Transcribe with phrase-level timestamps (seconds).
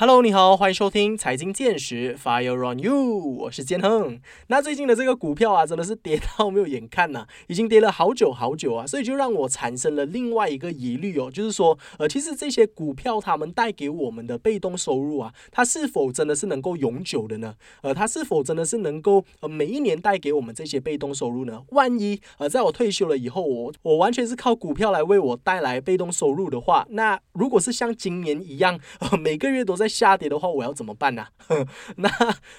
[0.00, 4.18] Hello，你好，欢迎收听财经见识，Fire on you，我是建亨。
[4.46, 17.54] 那最近的这个股票啊，真的是跌到没有眼看呐，已经跌了好久好久啊，所以就让我产生了另外一个疑虑哦，就是说，呃，其实这些股票他们带给我们的被动收入啊，它是否真的是能够永久的呢？
[17.82, 21.62] 呃，它是否真的是能够呃每一年带给我们这些被动收入呢？
[21.72, 31.26] 万一呃在我退休了以后，我我完全是靠股票来为我带来被动收入的话，那如果是像今年一样，呃每个月都在下跌的话，我要怎么办呢？
[31.98, 32.08] 那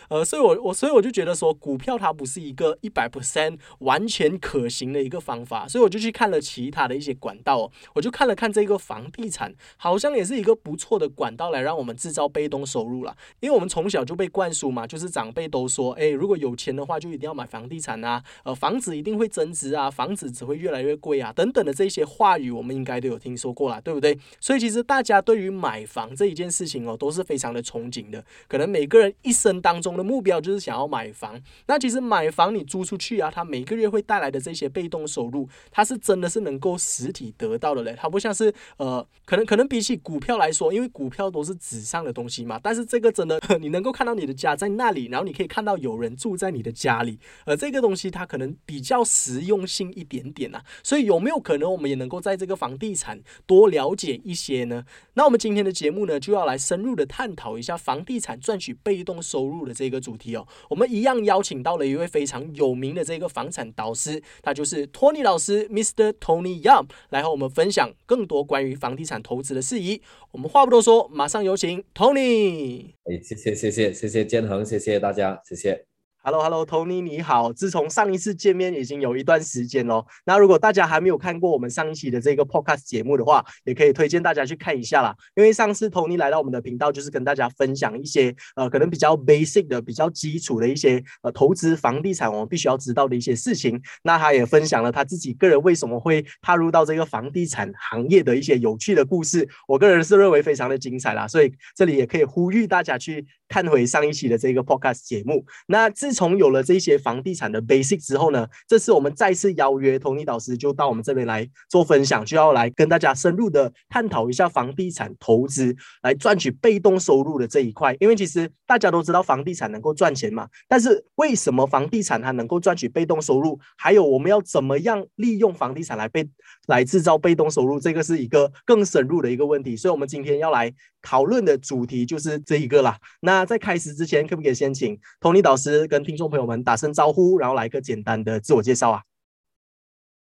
[0.10, 13.16] 呃，所以我我所以我就觉得说，股票它不是一个一百 percent 完全可行的一个方法，所以我就去看了其他的一些管道，我就看了看这个房地产，好像也是一个不错的管道来让我们制造被动收入了。
[13.40, 24.18] 因为我们从小就被灌输嘛，就是长辈都说，哎，如果有钱的话，就一定要买房地产啊，呃，房子一定会增值啊，房子只会越来越贵啊，等等的这些话语，我们应该都有听说过了，对不对？
[24.40, 27.62] 所以其实大家对于买房这一件事情哦，都是非常的。
[27.62, 31.40] 憧憬的，可能每个人一生当中的目标就是想要买房。
[31.68, 37.96] 那其实买房你租出去啊，它每个月会带来的这些被动收入，它是真的是能够实体得到的嘞。
[37.98, 42.60] 它不像是呃，可能可能比起股票来说，因为股票都是纸上的东西嘛。
[42.62, 50.64] 但是这个真的， 你能够看到你的家在那里，然后你可以看到有人住在你的家里，而这个东西它可能比较实用性一点点啊。
[50.84, 54.84] 所以有没有可能我们也能够在这个房地产多了解一些呢？
[55.14, 57.52] 那我们今天的节目呢，就要来深入的探讨。
[57.58, 66.14] 一下房地产赚取被动收入的这个主题哦，我们一样邀请到了一位非常有名的这个房产导师，他就是托尼老师，Mr.
[66.14, 70.02] Tony Young，来和我们分享更多关于房地产投资的事宜。
[70.32, 72.94] 我们话不多说，马上有请 Tony。
[73.04, 75.91] 哎，谢谢谢谢谢谢建恒，谢谢大家，谢谢。
[76.24, 77.52] Hello，Hello，Tony，你好。
[77.52, 80.06] 自从上一次见面已经有一段时间喽。
[80.24, 85.16] 那如果大家还没有看过我们上一期的这个 Podcast 节目的话，也可以推荐大家去看一下啦。
[85.34, 93.82] 因为上次 Tony 来到我们的频道，就是跟大家分享一些呃可能比较 basic 的、比较基础的一些呃投资房地产我们必须要知道的一些事情。
[94.04, 99.50] 那他也分享了他自己个人为什么会踏入到这个房地产行业的一些有趣的故事。
[99.68, 105.46] 我个人是认为非常的精彩啦，所以这里也可以呼吁大家去看回上一期的这个 Podcast 节目。
[105.68, 117.94] 那自从有了这些房地产的 basic 之后呢，这次我们再次邀约 Tony 导师就到我们这边来做分享，就要来跟大家深入的探讨一下房地产投资来赚取被动收入的这一块。
[118.00, 123.60] 因为其实大家都知道房地产能够赚钱嘛，但是为什么房地产它能够赚取被动收入？
[123.78, 126.26] 还有我们要怎么样利用房地产来被
[126.68, 127.78] 来制造被动收入？
[127.78, 129.76] 这个是一个更深入的一个问题。
[129.76, 132.98] 所以，我们今天要来讨论的主题就是这一个啦。
[133.22, 139.02] 那那在开始之前，可不可以先请 Tony 导师跟听众朋友们打声招呼，然后来一个简单的自我介绍啊！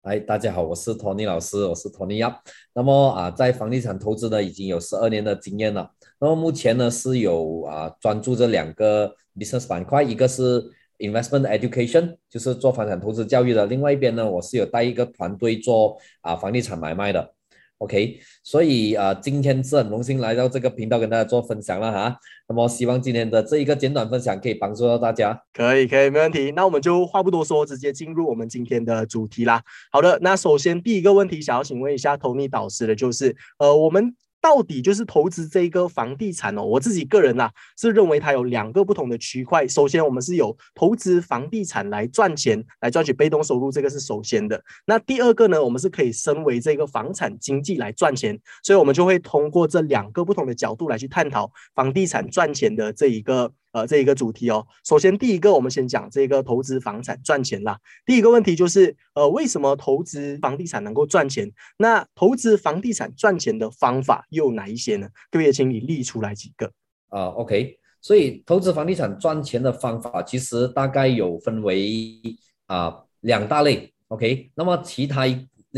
[0.01, 2.37] 哎，大家好，我是 Tony 老师，我是 Tony 呀。
[2.73, 5.89] 那么啊，在房地产投资呢，已经有十二年的经验了。
[6.19, 10.61] 那么目前呢，是有啊专注这两个 business 板块，一个是
[10.97, 17.35] investment education，就是做房产投资教育的；另外一边呢，我是有带一个团队做啊房地产买卖的。
[17.79, 22.17] OK，所以啊，今天是很荣幸来到这个频道跟大家做分享了哈。
[22.49, 25.39] 那么希望今天的这一个简短分享可以帮助到大家。
[25.53, 26.51] 可以，可以，没问题。
[26.55, 29.61] 那我们就话不多说，直接进入我们今天的主题啦。
[29.91, 34.15] 好的，那首先第一个问题，想要请问一下 Tony 导师的就是，呃，我们。
[34.41, 39.67] 到底就是投资这个房地产哦，我自己个人呐是认为它有两个不同的区块。
[39.67, 44.63] 首先，我们是有投资房地产来赚钱，来赚取被动收入，这个是首先的。
[44.85, 53.51] 那第二个呢，我们是可以身为这个房产经济来赚钱，所以我们就会通过这两个不同的角度来去探讨房地产赚钱的这一个。
[53.73, 57.77] 呃，这一个主题哦，首先第一个，我们先讲这个投资房产赚钱啦。
[58.05, 61.51] 第一个问题就是，呃，为什么投资房地产能够赚钱？
[61.77, 65.07] 那投资房地产赚钱的方法又有哪一些呢？
[65.29, 66.71] 各位，请你列出来几个。
[67.09, 72.19] 啊，OK，所以投资房地产赚钱的方法其实大概有分为
[72.65, 73.93] 啊两大类。
[74.07, 75.25] OK，那么其他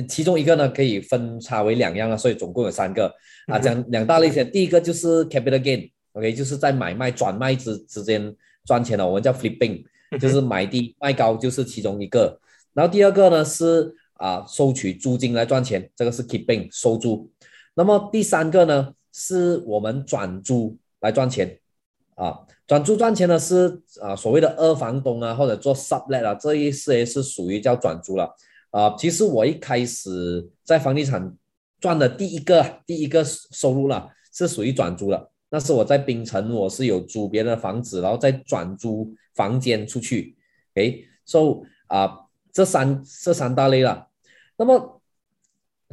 [0.08, 3.14] 其中一个呢可以分叉为两样了，所以总共有三个
[3.48, 4.50] 啊，讲两大类先。
[4.52, 5.92] 第一个就是 capital gain。
[6.20, 8.36] OK，就是在买卖转卖之之间
[8.66, 9.86] 赚钱的，我们叫 flipping，
[10.20, 12.38] 就是买低卖高，就是其中一个。
[12.74, 17.32] 然后第二个呢是啊收取租金来赚钱，这个是 keeping 收租。
[17.74, 21.58] 那么第三个呢是我们转租来赚钱
[22.16, 28.36] 啊，转租赚钱呢是啊所谓的二房东啊或者做 sublet 啊这一些是属于叫转租了
[28.72, 28.94] 啊。
[28.98, 31.34] 其实我一开始在房地产
[31.80, 35.29] 赚的第一个第一个收入了是属于转租了。
[35.50, 40.38] 那是我在槟城，我是有租别人的房子，然后再转租房间出去。
[40.76, 44.08] OK，so 啊，这三这三大类了。
[44.58, 45.02] 那么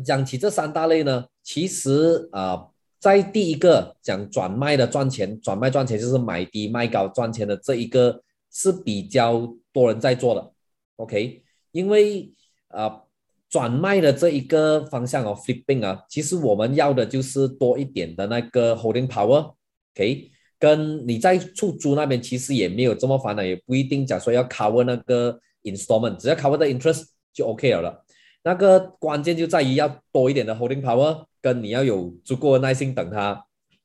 [0.04, 2.68] 讲起这三大类呢，其实啊，
[2.98, 10.52] 在第一个讲转卖的赚钱，转卖赚钱就是买低卖高赚钱的这一个是比较多人在做的
[10.96, 11.42] ，OK？
[11.72, 12.30] 因为
[12.68, 13.02] 啊，
[13.48, 20.30] 转卖的这一个方向哦，flipping 啊，其实我们要的就是多一点的那个 holding power，OK？
[20.58, 28.04] 跟你在出租那边其实也没有这么烦恼，也不一定讲说要 cover 那个 installment，只要 cover 的 interest 就 OK 了了。
[28.42, 33.44] 那个关键就在于要多一点的 holding power，跟你要有足够的耐心等它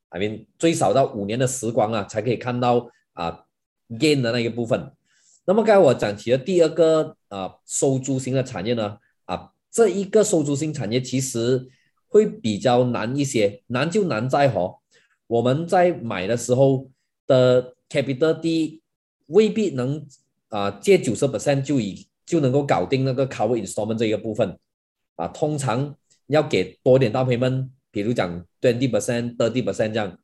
[0.10, 3.44] ，I mean 最少到五年的时光啊，才可以看到啊
[3.90, 4.92] gain 的那一部分。
[5.46, 8.98] 那么刚才我讲起了第二个啊收租型的产业呢，
[9.72, 11.68] 这一个收租型产业其实
[12.08, 14.76] 会比较难一些，难就难在哈。
[15.28, 16.90] 我们在买的时候
[17.26, 18.82] 的 capital D
[19.28, 20.06] 未必能
[20.50, 24.60] 啊借九十 percent 就以就能够搞定那个 cover installment 这一个部分
[25.16, 25.96] 啊，通常
[26.28, 30.18] 要给多点大 payment，比如讲 twenty percent、thirty percent 这样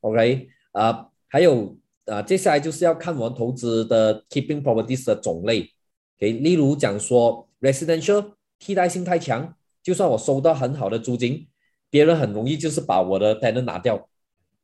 [0.00, 1.76] ，OK 啊，还有
[2.06, 5.70] 啊，接下来就是要看我们投资的 keeping properties 的种类，
[6.18, 8.32] 给例如讲说 residential
[8.64, 11.46] 替代性太强，就算我收到很好的租金，
[11.90, 14.08] 别人很容易就是把我的 tenant 拿掉。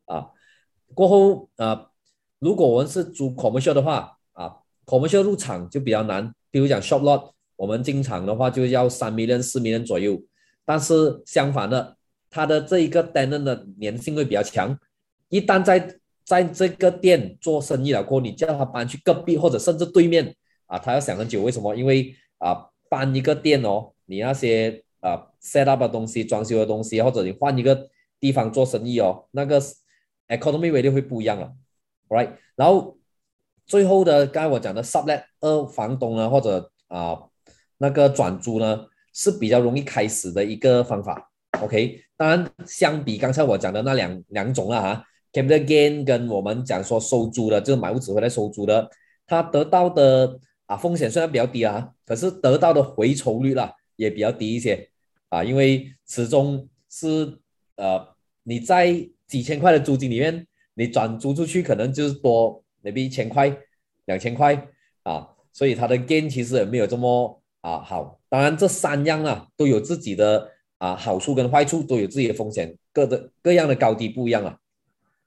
[0.06, 0.30] 啊，
[0.94, 1.90] 过后啊，
[2.38, 4.56] 如果我们是租 commercial 的话啊
[4.86, 6.34] ，commercial 入场就比较难。
[6.50, 10.18] 比如讲 shop lot，我们进场的话就要三 million、四 million 左右。
[10.64, 11.98] 但是相反的，
[12.30, 14.78] 它的这一个 tenant 的粘性会比较强。
[15.28, 20.34] 一旦在在这个店做生意了过后，你叫他搬去隔壁或者甚至对面
[20.66, 21.42] 啊，他要想很久。
[21.42, 21.74] 为什么？
[21.76, 27.88] 因为啊，搬一个店哦，你那些啊 set up 的东西、装修的东西，或者你换一个
[28.20, 29.58] 地方做生意哦，那个。
[30.30, 31.52] economy value 会不一样了
[32.08, 32.30] ，right？
[32.54, 32.96] 然后
[33.66, 37.20] 最后的刚才我讲的 sublet 二房东呢，或者啊
[37.78, 42.00] 那个转租呢，是比较容易开始的一个方法，OK？
[42.16, 48.88] 当然相比刚才我讲的那两两种了哈，capital gain 跟我们讲说收租的，就是买屋子回来收租的，
[49.26, 50.38] 它得到的
[50.70, 54.88] 啊风险虽然比较低啊，可是得到的回酬率啦也比较低一些
[55.28, 57.40] 啊，因为始终是
[57.74, 58.06] 呃
[58.44, 63.52] 你在几千块的租金里面，你转租出去可能就是多，maybe 一千块、
[64.04, 64.68] 两千块
[65.02, 68.20] 啊，所以它的 gain 其实也没有这么啊好。
[68.28, 74.56] 当然，这三样啊都有自己的啊好处跟坏处，都有自己的风险，各的各样的高低不一样啊。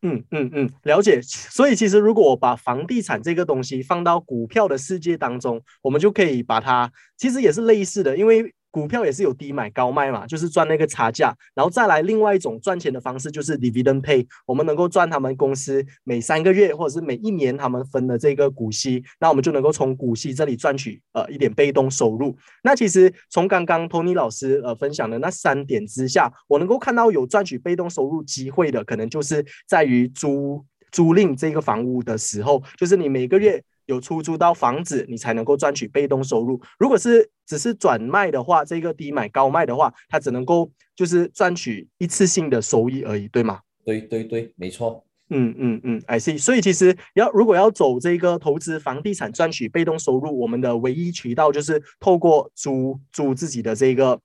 [0.04, 1.20] 嗯嗯嗯，了解。
[1.24, 8.54] 所以其实如果我把房地产这个东西放到股票的世界当中，我们就可以把它，其实也是类似的，因为。
[8.74, 22.36] 股票也是有低买高卖嘛，就是赚那个差价，然后再来另外一种赚钱的方式就是 dividend pay，我们能够赚他们公司每三个月或者是每一年他们分的这个股息，那我们就能够从股息这里赚取呃一点被动收入。
[22.64, 33.64] 那其实从刚刚 Tony 老师呃分享的那三点之下，我能够看到有赚取被动收入机会的，可能就是在于租租赁这个房屋的时候，就是你每个月。
[33.86, 36.62] 有出租到房子，你才能够赚取被动收入。
[36.78, 43.60] 如果是只是转卖的话，这个低买高卖的话，它只能够就是赚取一次性的收益而已，对吗？
[43.86, 45.04] 对对对，没错。
[45.30, 46.38] 嗯嗯嗯，I see。
[46.38, 54.20] 所以其实要如果要走这个投资房地产赚取被动收入，我们的唯一渠道就是透过租租自己的这个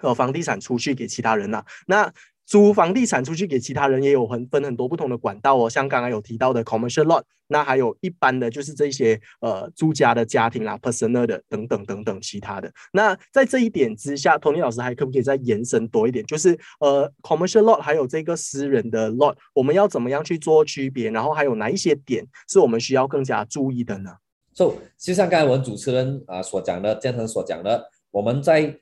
[0.00, 1.64] 呃房地产出去给其他人呐。
[1.86, 2.12] 那
[2.52, 12.70] 租房地产出去给其他人也有很分很多不同的管道哦，像刚刚有提到的 commercial lot，那还有一般的就是这些呃租家的家庭啦，personal 的等等等等其他的。
[12.92, 16.22] 那在这一点之下，Tony 老师还可不可以再延伸多一点？
[16.26, 21.10] 就是呃 commercial lot 还有这个私人的 lot，我们要怎么样去做区别？
[21.10, 24.10] 然后还有哪一些点是我们需要更加注意的呢？
[24.52, 28.78] 就就像刚才我们主持人啊所讲的，建成所讲的，我们在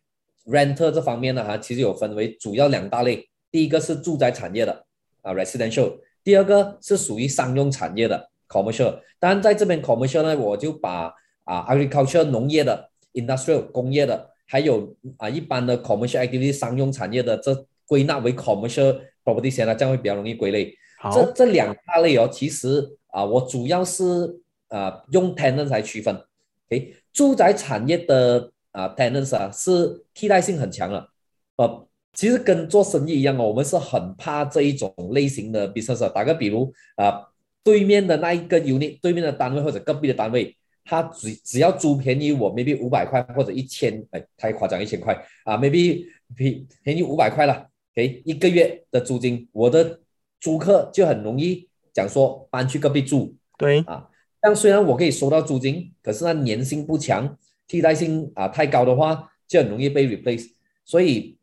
[0.46, 3.29] renter 这方面呢哈，其实有分为主要两大类。
[3.50, 4.84] 第一个是住宅产业的
[5.22, 9.00] 啊，residential；第二个是属于商用产业的 commercial。
[9.18, 11.12] 当然，在这边 commercial 呢，我就把
[11.44, 20.74] 啊 agriculture 农业的 industrial 工业的，还有啊一般的 commercial activity 商用产业的，这归纳为 commercial property 先了，这样会比较容易归类。
[21.12, 26.22] 这这两大类哦，其实啊，我主要是啊用 tenants 来区分。
[26.68, 31.10] 诶，住宅产业的啊 tenants 啊是替代性很强了，
[31.56, 31.86] 呃。
[32.12, 36.10] 其实跟做生意一样哦，我们是很怕这一种类型的 business。
[36.12, 37.22] 打个比如啊，
[37.62, 45.14] 对面的那一个 unit，对面的单位或者隔壁的单位，他只只要租便宜我，maybe 五百块或者一千，哎，太夸张，一千块
[45.44, 50.00] 啊，maybe 便便宜五百块了，给一个月的租金，我的
[50.40, 53.34] 租客就很容易讲说搬去隔壁住。
[53.56, 54.08] 对啊，
[54.40, 57.36] 但虽然我可以收到租金，可是那粘性不强，
[57.68, 60.50] 替代性啊太高的话，就很容易被 replace。
[60.84, 61.36] 所以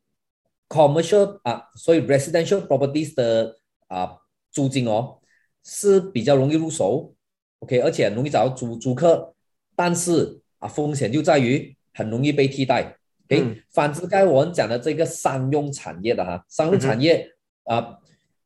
[0.69, 3.57] commercial 啊，所以 residential properties 的
[3.87, 4.17] 啊
[4.51, 5.19] 租金哦
[5.63, 7.13] 是比较容易入手
[7.59, 9.33] ，OK，而且容易找到租租客，
[9.75, 12.97] 但是啊风险就在于很容易被替代。
[13.29, 17.29] OK，、嗯反之该我们讲的这个商用产业的哈，商用产业
[17.65, 17.97] 啊、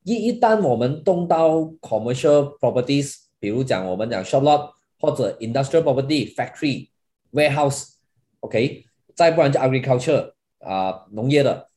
[0.04, 6.90] 一一旦我们动到 commercial properties，比如讲我们讲 shop lot 或者 industrial property factory
[7.32, 8.86] warehouse，OK，、
[9.16, 11.70] 再不然就 agriculture 啊、农业的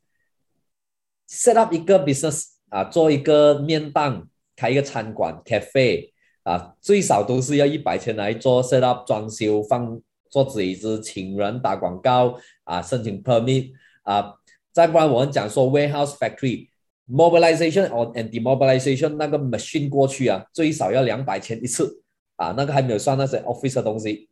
[1.28, 4.26] ，set up 一个 business 啊，做一个面档，
[4.56, 6.10] 开一个餐馆 cafe
[6.42, 10.00] 啊，最少都是要一百千来做 set up 装修放
[10.30, 14.34] 桌子椅子，请人打广告啊，申请 permit 啊，
[14.72, 16.68] 再不然我们讲说 warehouse factory。
[17.06, 22.02] mobilization or and demobilization 那个 machine 过去啊，最少要两百千一次
[22.36, 24.26] 啊，那个还没有算那些 office 的东西。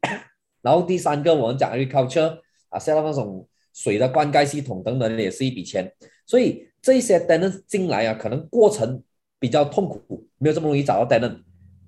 [0.63, 2.39] 然后第三个我们讲 agriculture
[2.71, 5.93] 啊，set up 那种水的灌溉系统等等也是一笔钱，
[6.25, 9.03] 所以这些 tenant 进来啊，可能过程
[9.39, 11.39] 比较痛苦，没有这么容易找到 tenant。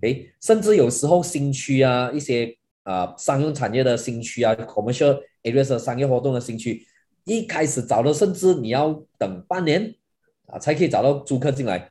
[0.02, 6.86] 诶，甚至有时候新区啊，一些啊、商用产业的新区啊，commercial areas 商业活动的新区，
[7.24, 9.94] 一开始找的甚至你要等半年
[10.46, 11.90] 啊才可以找到租客进来。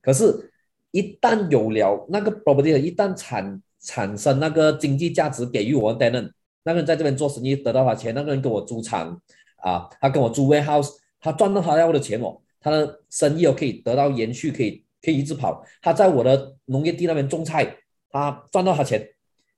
[0.00, 0.50] 可是，
[0.92, 6.30] 一旦有了那个 property，一旦产产生那个经济价值给予我们 tenant，
[6.64, 9.20] 那个人在这边做生意得到他钱，那个人跟我租场
[9.58, 10.90] 啊，他跟我租 warehouse，
[11.20, 15.64] 他赚到他要的钱哦，他的生意哦可以得到延续，可以可以一直跑。
[15.82, 17.76] 他在我的农业地那边种菜，
[18.10, 19.08] 他赚到他钱，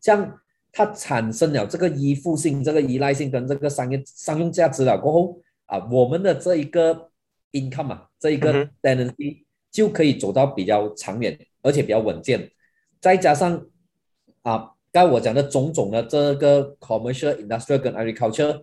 [0.00, 0.40] 这样
[0.72, 7.10] 他产生了这个依附性、这个依赖性跟这个商业商用价值了过后啊，我们的这一个
[7.52, 12.50] income 啊，这一个嗯哼 tenancy 就可以走到比较长远，而且比较稳健。
[13.00, 13.66] 再加上
[14.42, 18.62] 啊，刚才我讲的种种的这个 commercial、industrial 跟 agriculture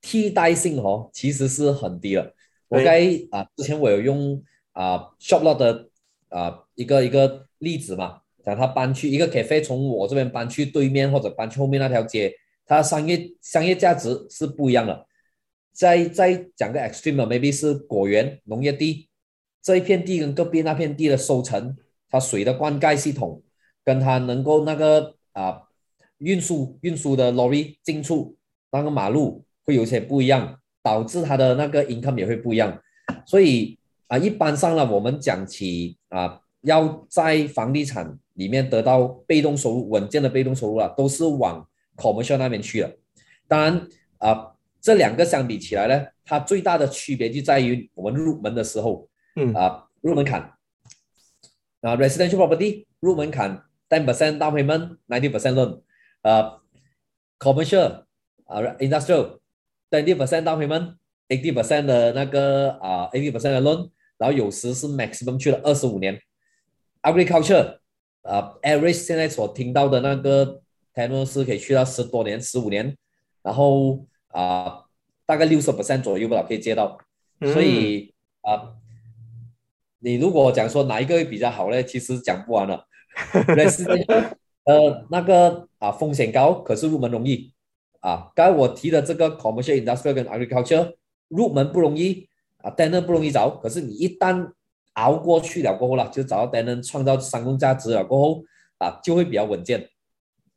[0.00, 2.34] 替代性哦，其实是很低了。
[2.68, 4.42] 我该啊，之前我有用
[4.72, 5.88] 啊 shop lot 的
[6.28, 12.32] 啊一个一个例子嘛，讲他搬去一个 cafe 从我这边搬去对面或者搬去后面那条街，
[12.66, 15.06] 它商业商业价值是不一样的。
[15.72, 19.08] 再再讲个 extreme 的，maybe 是果园农业地
[19.62, 21.76] 这一片地跟隔壁那片地的收成，
[22.08, 23.42] 它水的灌溉系统，
[23.84, 25.62] 跟它能够那个啊
[26.18, 28.36] 运输运输的 lorry 进出
[28.72, 32.76] 那个马路会有些不一样，导致它的那个 income 也会不一样。
[33.24, 41.64] 所以啊，一般上呢，我们讲起啊，要在房地产里面得到被动收入稳健的被动收入啊，都是往
[41.96, 42.90] commercial 那边去了。
[43.46, 43.86] 当然
[44.18, 50.40] 啊，这两个相比起来呢，它最大的区别就在于我们入门的时候，嗯啊，入门槛
[51.82, 55.82] 啊，residential property 入门槛 ten percent down payment，ninety percent loan，
[56.22, 56.58] 呃
[57.38, 58.04] ，commercial
[58.46, 59.39] 啊，industrial
[59.90, 66.20] twenty percent down payment，eighty percent 的那个啊，eighty percent 的 loan，然后有时是 maximum 去了二十五年
[67.02, 67.78] ，agriculture
[68.22, 70.60] 啊，average 现在所听到的那个
[70.94, 72.96] tenure 是可以去到十多年、十五年，
[73.42, 74.84] 然后啊，
[75.26, 76.98] 大概六十 percent 左右吧，可以接到。
[77.40, 78.74] 嗯所以啊、
[80.00, 81.82] 你如果讲说哪一个会比较好呢？
[81.82, 82.86] 其实讲不完了。
[84.64, 87.52] 呃那个啊风险高，可是入门容易
[88.00, 88.30] 啊。
[88.34, 90.94] 刚才我提的这个 commercial industry 跟 agriculture
[91.28, 92.28] 入门不容易
[92.58, 94.52] 啊，tenant 不容易找，可是你一旦
[94.94, 98.42] 熬过去了过后了，就找到 tenant 创造商用价值了过后
[98.78, 99.88] 啊，就会比较稳健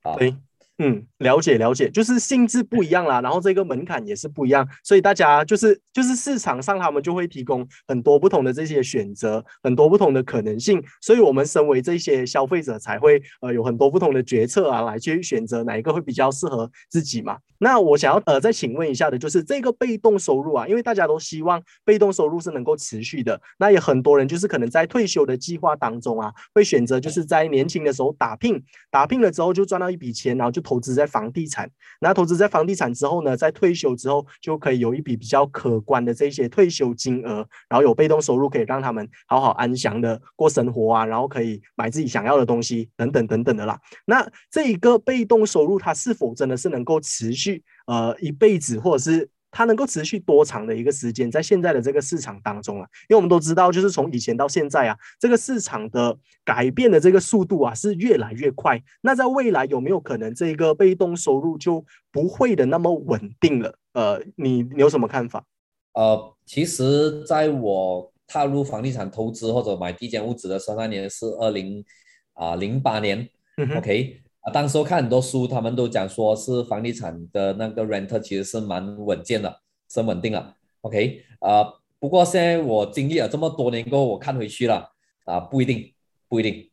[0.02, 0.16] 啊。
[0.16, 0.36] 对
[0.80, 17.38] 嗯，了解了解，就是性质不一样啦，然后这个门槛也是不一样，所以大家就是就是市场上他们就会提供很多不同的这些选择，很多不同的可能性，所以我们身为这些消费者才会呃有很多不同的决策啊，来去选择哪一个会比较适合自己嘛。
[17.60, 31.70] 那我想要呃再请问一下的就是这个被动收入啊，因为大家都希望被动收入是能够持续的，那也很多人就是可能在退休的计划当中啊，会选择就是在年轻的时候打拼，打拼了之后就赚到一笔钱，然后就投资在房地产。
[32.00, 43.80] 那投资在房地产之后呢，在退休之后就可以有一笔比较可观的这些退休金额，然后有被动收入可以让他们好好安详的过生活啊，然后可以买自己想要的东西等等等等的啦。
[44.06, 52.88] 那这一个被动收入，它是否真的是能够持续呃一辈子，或者是它能够持续多长的一个时间，在现在的这个市场当中啊？
[53.08, 58.82] 因为我们都知道，就是从以前到现在啊，这个市场的改变的这个速度啊是越来越快。
[59.02, 63.78] 那在未来有没有可能这个被动收入就不会的那么稳定了？
[63.94, 65.46] 呃，你你有什么看法？
[65.94, 71.86] 呃，其实在我踏入房地产投资或者买地间物质的时候，那年是二零
[72.34, 81.66] 啊零八年嗯，OK 啊，当时候看很多书，他们都讲说是房地产的那个 rent 其实是蛮稳健的，是稳定了，OK 啊，
[82.00, 84.90] 不过现在我经历了这么多年过后，我看回去了
[85.26, 85.94] 啊，不一定，
[86.30, 86.70] 不一定。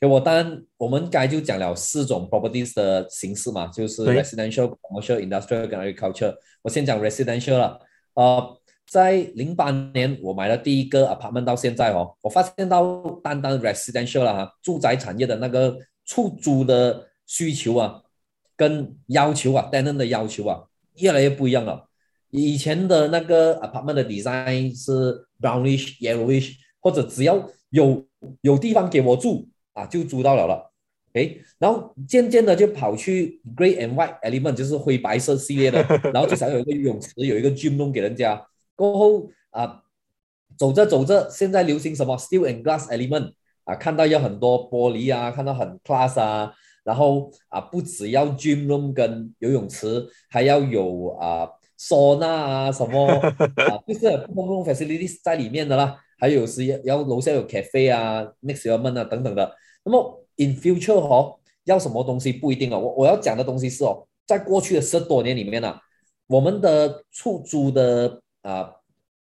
[0.00, 6.34] 给我当然，我们刚才就讲了四种 properties 的形式嘛，就是 residential、commercial、industrial 跟 agriculture。
[6.60, 7.78] 我先讲 residential 了。
[8.12, 18.02] 呃，在零八年我买了第一个 apartment 到现在哦，我发现到单单 residential 了哈，住宅产业的那个出租的需求啊，
[18.56, 20.64] 跟要求啊，tenant 的要求啊，
[20.96, 21.88] 越来越不一样了。
[22.30, 28.04] 以前的那个 apartment 的 design 是 brownish、yellowish，或者只要有
[28.40, 30.70] 有地方给我住啊，就租到了了。
[31.12, 35.80] 诶，然后渐渐的就跑去 grey and white element，就是灰白色系列的，
[36.12, 38.44] 然后至少有一个游泳池，有一个 gym room 给人家。
[38.74, 39.84] 过后啊，
[40.58, 46.52] 走着走着，现在流行什么 steel and glass element 啊，看到有很多玻璃啊，看到很 class 啊，
[46.84, 51.48] 然后啊，不只要 gym room 跟游泳池，还要有啊。
[51.76, 59.52] 收纳啊，什么 啊，就是公共 facilities 在里面的啦，还有是要要楼下有 cafe 啊，next element 啊等等的。
[59.84, 62.78] 那么 in future 哦，要什么东西不一定哦。
[62.78, 65.76] 我我要讲的东西是哦，在过去的十多年里面呢，
[66.28, 68.70] 我们的出租的啊，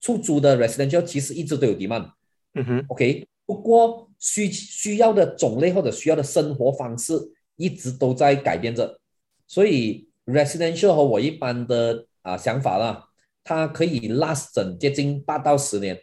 [0.01, 2.11] 出租的 residential 其实一直都有 demand。
[2.55, 7.15] 嗯哼，OK，不过需需要的种类或者需要的生活方式
[7.63, 8.99] 一直都在改变着，
[9.47, 12.07] 所以 residential 和我一般的。
[12.25, 13.05] 啊，想法啦，
[13.43, 16.01] 它可以 last 整接近八到十年，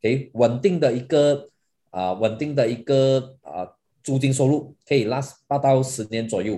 [0.00, 1.46] 给稳定的一个
[1.90, 3.68] 啊，稳定的一个啊
[4.02, 6.54] 租金收入可以 last 八到十年左右。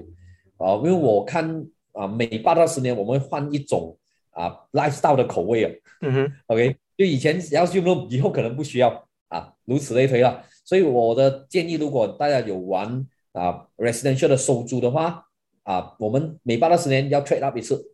[0.57, 3.99] 啊，因为我看啊，每八到十年我们会换一种
[4.31, 9.05] 啊 lifestyle 的口味啊，嗯哼，OK，就以前要用用，以后可能不需要。
[9.31, 10.45] 啊，如此类推了。
[10.65, 15.27] 所以我的建议，如果大家有玩啊 residential 的收租的话
[15.63, 17.87] 啊，我们每八到十年要 trade up 一次。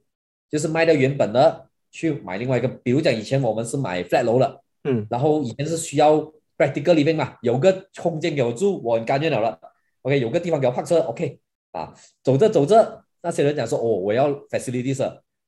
[0.48, 2.68] 就是卖掉原本的，去买另外一个。
[2.68, 6.18] 比如讲，以前我们是买 flat 楼的，嗯，然后以前是需要
[6.56, 9.58] practical living 嘛，有个空间给我住，我很甘愿了了。
[10.02, 11.40] OK，有个地方给我泊车，OK，
[11.72, 15.02] 啊，走着走着，那些人讲说，哦，我要 facilities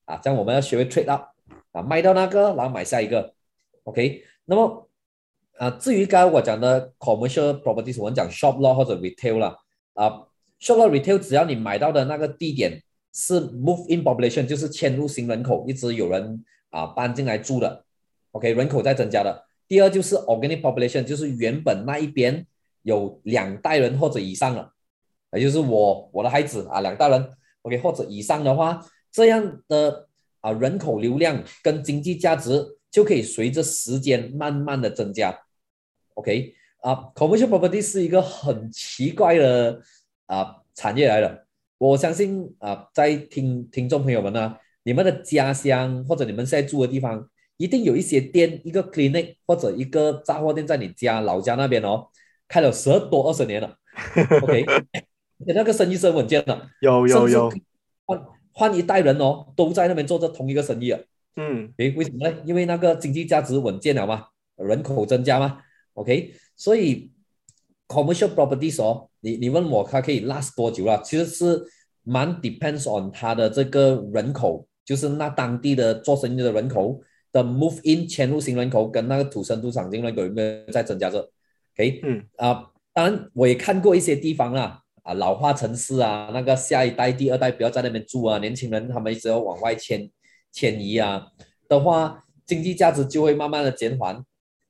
[0.04, 1.28] 啊，这样我们要学会 trade up，
[1.70, 3.32] 啊，卖掉那个，然后买下一个
[3.84, 4.24] ，OK。
[4.46, 4.88] 那么
[5.58, 9.56] 啊，至于刚刚我讲的 commercial properties，我们讲 shop lot 或者 retail 啦，
[9.98, 10.28] 啊
[10.62, 12.80] ，shop lot retail 只要你买到的那个地点。
[13.10, 17.84] 是 move in population，就是迁入新人口，一直有人啊搬进来住的
[18.30, 19.44] ，OK，人口在增加的。
[19.66, 22.46] 第二就是 organic population，就是原本那一边
[22.82, 24.72] 有两代人或者以上了，
[25.32, 27.32] 也就是我我的孩子啊两代人
[27.62, 30.06] ，OK 或者以上的话，这样的
[30.40, 35.36] 啊人口流量跟经济价值就可以随着时间慢慢的增加
[36.14, 39.80] ，OK 啊，commercial property 是一个很奇怪的
[40.26, 41.46] 啊产业来的。
[41.78, 52.06] 我相信啊，在听听众朋友们呢，你们的家乡或者你们现在住的地方，一定有一些店，一个 clinic 或者一个杂货店在你家老家那边哦，
[52.48, 53.76] 开了十多二十年了。
[54.42, 54.64] OK，
[55.38, 57.52] 那个生意是很稳健的，有有有，
[58.06, 61.00] 换换一代人哦，都在那边做着同一个生意啊。
[61.36, 62.36] 嗯，诶，为什么呢？
[62.44, 65.60] 因为那个经济价值稳健了嘛，人口增加嘛。
[65.94, 67.10] OK，所以
[67.88, 69.08] commercial properties 哦。
[69.20, 71.00] 你你问我它可以 last 多久了？
[71.02, 71.64] 其实是
[72.04, 77.00] 蛮 depends on 它的这个人口，就是那当地的做生意的人口
[77.32, 81.18] 的 move in 迁入新人口跟那个土生土长新人口有没有在增加着
[81.74, 90.08] ？OK，嗯啊，当然我也看过一些地方啦，啊老化城市啊，那个下一代、第二代不要在那边住啊，年轻人他们一直要往外迁
[90.52, 91.26] 迁移啊
[91.68, 94.24] 的话，经济价值就会慢慢的减缓，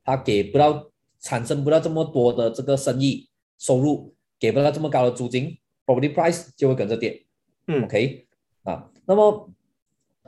[0.05, 3.29] 他给不到产生不到这么多的这个生意
[3.59, 4.15] 收入。
[4.41, 7.27] 给不到这么高的租金，property price 就会跟着跌。
[7.67, 8.29] 嗯，OK，
[8.63, 9.51] 啊，那么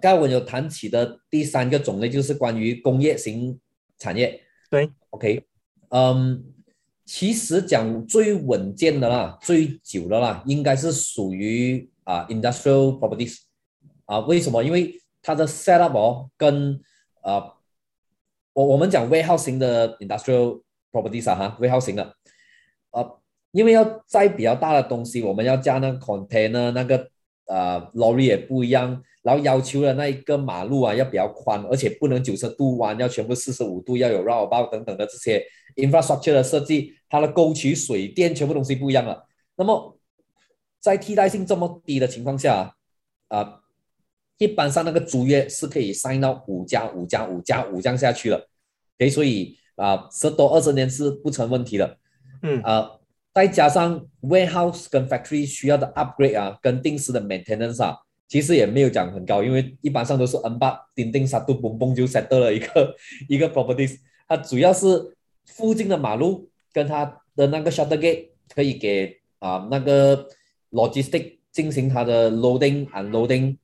[0.00, 3.60] 刚才我有谈起的第三个种类就是关于工业型
[3.98, 4.42] 产业。
[4.68, 5.44] 对，OK，
[5.90, 6.44] 嗯，
[7.04, 13.42] 其实讲最稳健的啦，最久的啦，应该是属于啊 industrial properties。
[14.06, 14.64] 啊，为什么？
[14.64, 16.80] 因为它的 set up 哦，跟
[17.20, 17.54] 啊，
[18.54, 22.14] 我我们讲 warehouse 型的 industrial properties 啊，哈，warehouse 型的，
[22.90, 23.06] 啊。
[23.52, 27.10] 因为要载比较大的东西，我们要加那个 container，那个
[27.46, 39.26] 呃 lorry 也不一样，然后要求的那一个马路啊要比较宽，而且不能九十度弯，要全部四十五度，要有 roundabout 等等的这些 infrastructure 的设计，它的沟渠、水电全部东西不一样了。
[39.56, 39.98] 那么
[40.78, 42.76] 在替代性这么低的情况下，
[43.26, 43.62] 啊，
[44.38, 48.48] 一般上那个租约是可以 sign 到五加五加五加五这样下去了，
[48.98, 51.96] 诶，所以啊，十多二十年是不成问题的，
[52.42, 52.92] 嗯啊。
[53.32, 62.96] 再加上 warehouse 跟 factory 需要的 upgrade 啊，跟定时的 maintenance 啊，其实也没有讲很高，因为一般上都是 N 八钉钉杀都嘣嘣就 set 了一个
[63.28, 65.16] 一个 properties，它主要是
[65.46, 67.04] 附近的马路跟它
[67.36, 70.28] 的那个 shutter gate 可以给啊那个
[70.72, 73.56] logistic 进行它的 loading and loading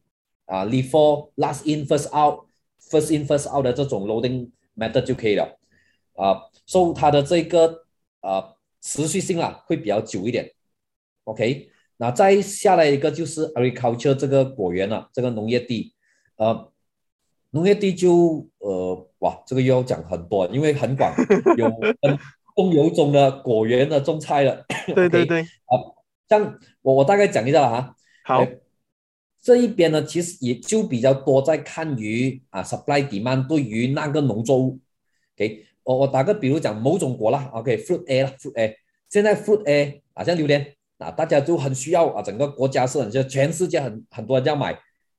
[0.45, 2.47] 啊 leave for last in first out
[2.89, 5.59] first in first out 的这种 loading method 就可以了
[6.17, 7.85] 啊，所以它的这个
[8.21, 10.53] 啊持续性啦会比较久一点
[11.25, 11.71] ，OK。
[11.99, 15.95] 那再下来一个就是 agriculture 这个果园了，这个农业地，
[16.37, 16.71] 呃，
[17.51, 21.15] 农业地就呃哇，这个又要讲很多，因为很广，
[21.57, 21.71] 有
[22.55, 24.67] 风油中的果园的种菜的。
[24.95, 25.43] 对对对。
[25.65, 27.97] 好，这样我我大概讲一下了哈。
[28.25, 28.47] 好。
[29.43, 34.81] 这一边呢，其实也就比较多在看于啊 supply demand 对于那个农作物。
[35.37, 38.77] OK，我我打个比如讲某种果啦，OK，fruit A 啦，fruit A，
[39.09, 40.75] 现在 fruit A 啊，像榴莲。
[40.99, 44.75] 啊，大家就很需要啊，整个国家是很就全世界很很多人要买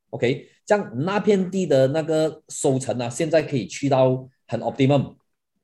[0.09, 5.13] ，OK，这样那片地的那个收成呢，现在可以去到很 optimum，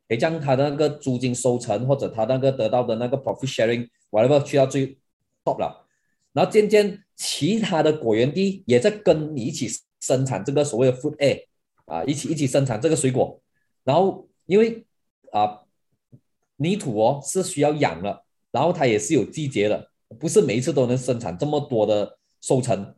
[0.08, 4.96] 可以将它的那个租金收成或者它那个得到的那个 profit sharing，whatever 去到最
[5.44, 5.84] top 了，
[6.32, 9.68] 然后渐渐其他的果园地也在跟你一起
[10.00, 11.48] 生产这个所谓的 food A，
[11.86, 13.42] 啊，一起一起生产这个水果，
[13.84, 14.86] 然后因为
[15.34, 15.66] 啊
[16.58, 19.90] 泥土哦是需要养的，然后它也是有季节的。
[20.20, 22.94] 不是每一次都能生产这么多的收成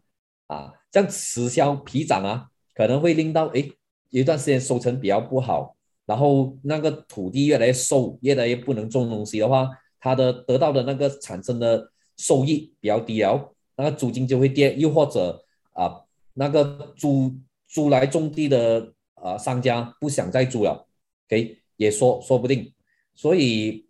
[0.48, 3.62] 啊，这样此消彼长啊，可能会令到哎
[4.10, 9.70] 有一段时间收成比较不好，然后那个土地越来越瘦，越来越不能种东西的话，
[10.02, 16.02] 它的得到的那个产生的收益比较低了，那个租金就会跌，又或者啊
[16.34, 17.34] 那个租
[17.70, 20.86] 租来种地的啊商家不想再租了
[21.30, 22.74] ，OK 也说说不定，
[23.14, 23.86] 所以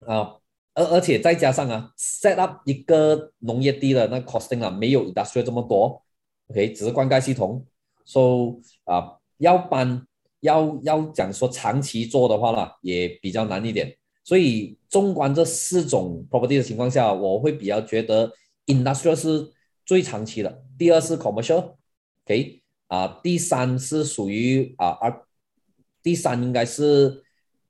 [0.00, 0.36] 啊。
[0.78, 6.02] 而而且再加上啊，set up 一个农业地的那 costing 啊，没有 industrial 这么多
[6.48, 7.64] ，OK，只是灌溉系统
[8.04, 10.06] ，so 啊，要搬
[10.40, 13.96] 要要讲说长期做的话呢，也比较难一点。
[14.22, 18.30] 所以纵观这四种 property 的情况下，我会比较觉得
[18.66, 19.50] industrial 是
[19.86, 25.08] 最长期的，第二是 commercial，OK，啊，第三是属于啊啊，
[26.06, 27.20] 第三应该是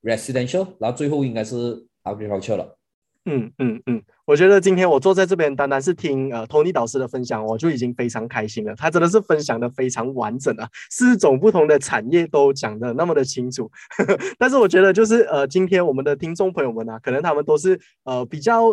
[0.03, 2.77] residential，然后最后应该是 agriculture 了。
[3.25, 8.75] 嗯嗯嗯，我觉得今天我坐在这边，单单是听呃托尼导师的分享，我就已经非常开心了。
[8.77, 13.71] 他真的是分享的非常完整啊，四种不同的产业都讲的那么的清楚。
[14.39, 18.67] 但是我觉得就是呃，今天我们的听众朋友们啊，可能他们都是呃比较。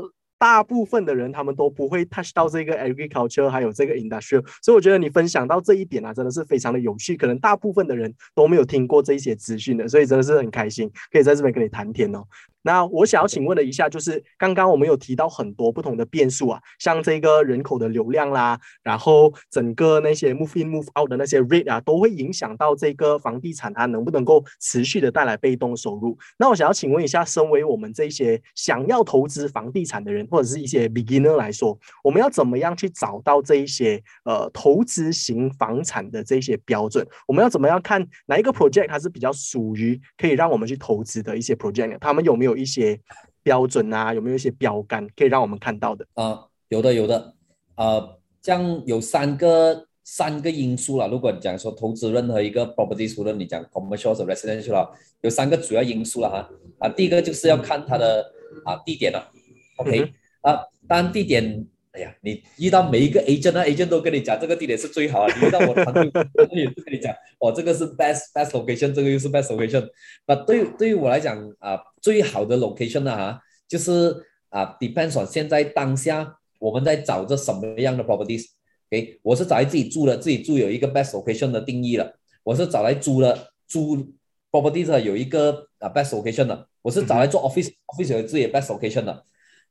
[0.44, 7.16] 大部分的人他们都不会 touch 到这个 agriculture，还有这个 industrial，所以我觉得你分享到这一点啊，真的是非常的有趣。
[7.16, 12.22] 可能大部分的人都没有听过这一些资讯的，所以真的是很开心，可以在这边跟你谈天哦。
[12.64, 26.18] 那我想要请问了一下，就是刚刚我们有提到很多不同的变数啊，像这个人口的流量啦，然后整个那些 move in move out 的那些 rate 啊，都会影响到这个房地产它能不能够持续的带来被动收入。
[26.38, 37.06] 那我想要请问一下，身为我们这些想要投资房地产的人，或者是一些 beginner 来说，我们要怎么样去找到这一些呃投资型房产的这些标准？
[37.28, 41.98] 我们要怎么样看哪一个 project 它是比较属于可以让我们去投资的一些 project？
[42.00, 43.00] 他们有没有一些
[43.42, 44.14] 标准啊？
[44.14, 46.06] 有没有一些标杆可以让我们看到的？
[46.14, 47.36] 啊，有的，有的。
[47.76, 51.08] 呃，这样有三个三个因素了。
[51.08, 56.50] 如果你讲说投资任何一个 property，除了你讲 commercial residential 了，有三个主要因素了哈。
[56.80, 58.32] 啊，第一个就是要看它的
[58.66, 59.32] 啊地点了。
[59.78, 60.14] OK。
[60.42, 65.36] 啊，当然地点，哎呀，你遇到每一个 agent 啊，agent 都跟你讲这个地点是最好的。
[65.36, 66.06] 你遇到我团队，
[66.52, 69.88] 也是跟你讲，哦，这个是 best best location，这个又是 best location。
[70.26, 78.48] 那对对于我来讲啊，最好的 location 呢，哈，就是啊，depends on 现在当下我们在找着什么样的 properties。
[78.90, 82.12] OK，我是找来自己住的，自己住有一个 best location 的定义了。
[82.44, 84.12] 我是找来租的，租
[84.52, 86.68] properties 有一个啊 best location 的。
[86.82, 89.24] 我是找来做 office，office 有自己 best location 的。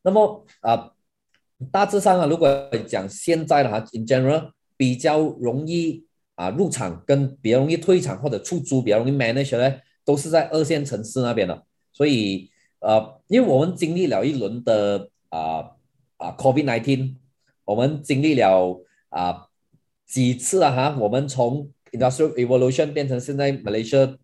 [0.03, 0.93] 那么啊，
[1.71, 11.63] 大致上啊，如果讲现在的话，in general 比较容易啊入场跟比较容易退场或者出租比较容易 manage 呢，都是在二线城市那边的。
[11.93, 15.71] 所以呃，因为我们经历了一轮的啊
[16.17, 17.17] 啊 COVID nineteen，
[17.65, 19.47] 我们经历了啊
[20.07, 24.17] 几次啊哈，我们从 industrial evolution 变成现在 Malaysia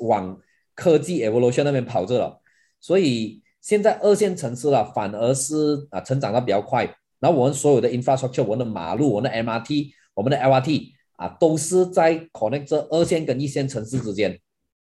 [0.00, 0.38] 往
[0.74, 2.40] 科技 evolution 那边跑着了，
[2.80, 3.43] 所以。
[3.64, 6.84] 现在二线城市了，反而是啊成长的比较快。
[7.18, 14.38] 然后我们所有的 infrastructure，我们的马路、我们的 MRT、我们的 LRT 啊，都是在 connect 这二线跟一线城市之间。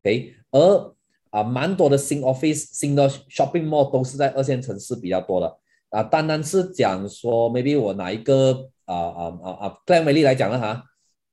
[0.03, 0.93] OK，而
[1.31, 5.57] 啊蛮多的新 office、新的 shopping mall 都是在二线城市比较多的。
[5.89, 10.83] 啊，单单是讲说，maybe 我拿一个啊啊啊啊 p l a n 美丽来讲了哈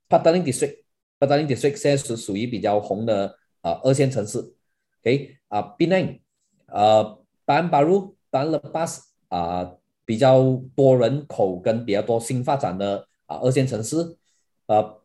[0.09, 1.77] p a t a n i n District，p a t a n i n District
[1.77, 4.39] 现在是属于比较红的啊二线城市
[5.03, 6.21] ，OK 啊 p e
[7.47, 9.73] n a n g 呃 Ban Baru、Ban Lepas 啊
[10.05, 14.17] 比较多人口跟比较多新发展的啊二线城市，
[14.67, 15.01] 呃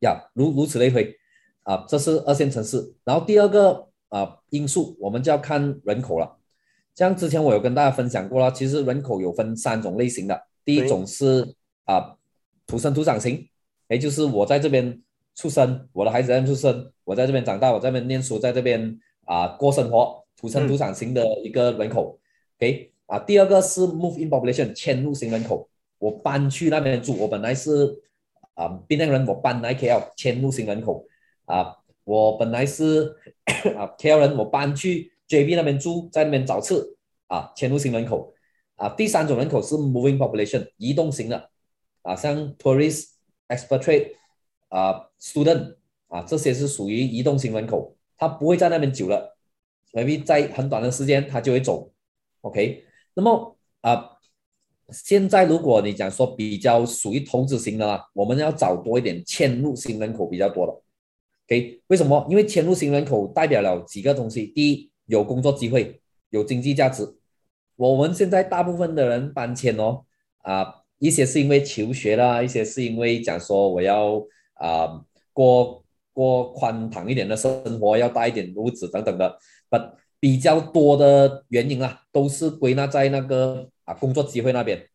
[0.00, 1.16] 呀如如此类推
[1.62, 6.38] 啊，这是二线城市，然后第二个啊因素我们就要看人口了。
[6.94, 10.42] 像之前我有跟大家分享过了，其实人口有分三种类型的。
[10.64, 12.16] 第一种是啊
[12.66, 13.48] 土生土长型，
[13.88, 15.00] 也就是我在这边
[15.34, 22.18] 出生，我的孩子在这边出生，我在这边长大，我在这边念书，在这边啊过生活，土生土长型的一个人口。
[22.58, 28.00] OK 啊，第二个是 move in population 迁入型人口，我搬去那边住，我本来是
[28.54, 31.04] 啊槟城人，我搬来 KL 迁入型人口
[31.44, 33.14] 啊，我本来是
[33.76, 35.12] 啊 KL 人，我搬去。
[35.30, 36.74] JB 那边住，在那边找吃
[37.28, 38.34] 啊，迁入型人口
[38.74, 38.88] 啊。
[38.88, 41.50] 第三种人口是 moving population，移动型的
[42.02, 43.10] 啊，像 tourist、
[43.46, 44.14] expatriate
[44.70, 45.76] 啊、student
[46.08, 49.38] 啊，这些是属于移动型人口，他不会在那边久了
[49.92, 51.90] ，maybe 在很短的时间他就会走。
[52.42, 54.18] OK，那么啊，
[54.90, 60.72] 现在如果你讲说比较属于投资型的，我们要找多一点迁入型人口比较多的。
[61.46, 62.26] OK，为什么？
[62.30, 64.88] 因为迁入型人口代表了几个东西，第一。
[65.06, 67.16] 有工作机会，有经济价值。
[67.74, 70.04] 我们现在大部分的人搬迁哦，
[70.42, 74.24] 啊，一些是因为求学啦，一些是因为讲说我要
[74.54, 77.50] 啊过过宽敞一点的生
[77.80, 79.36] 活，要大一点屋子等等的，
[79.70, 79.78] 不
[80.20, 84.86] 比较多的原因啊，都是归纳在那个啊工作机会那边。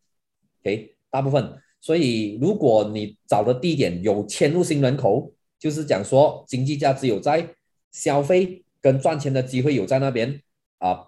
[0.62, 1.60] OK，大部分。
[1.82, 7.56] 所以如果你找的地点有迁入型人口，就是讲说经济价值有在
[7.92, 8.62] 消费。
[8.82, 10.44] 跟赚钱的机会有在那边
[10.78, 11.08] 啊，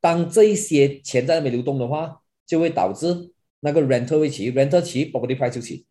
[0.00, 5.84] 当这一些钱在那边流动的话，就会导致那个 rental 会起，rental 起，property price 就起。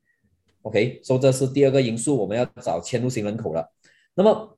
[0.61, 3.69] OK，所以这是第二个因素，我们要找迁入型人口了。
[4.13, 4.54] 那么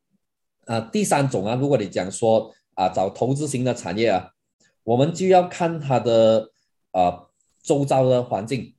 [0.67, 4.31] 啊，第三种啊，如果你讲说啊，找投资型的产业啊，
[4.83, 6.51] 我们就要看它的
[6.91, 7.27] 啊
[7.63, 8.75] 周遭的环境。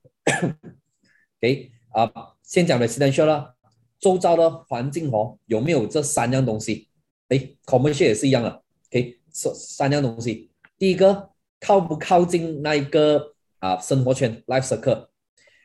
[1.40, 3.54] OK 啊，先讲的 residential 了，
[3.98, 6.88] 周遭的环境哦，有没有这三样东西？
[7.28, 10.50] 哎，commercial 也是一样的，OK，三三样东西。
[10.78, 15.08] 第一个，靠不靠近那一个啊生活圈 life circle？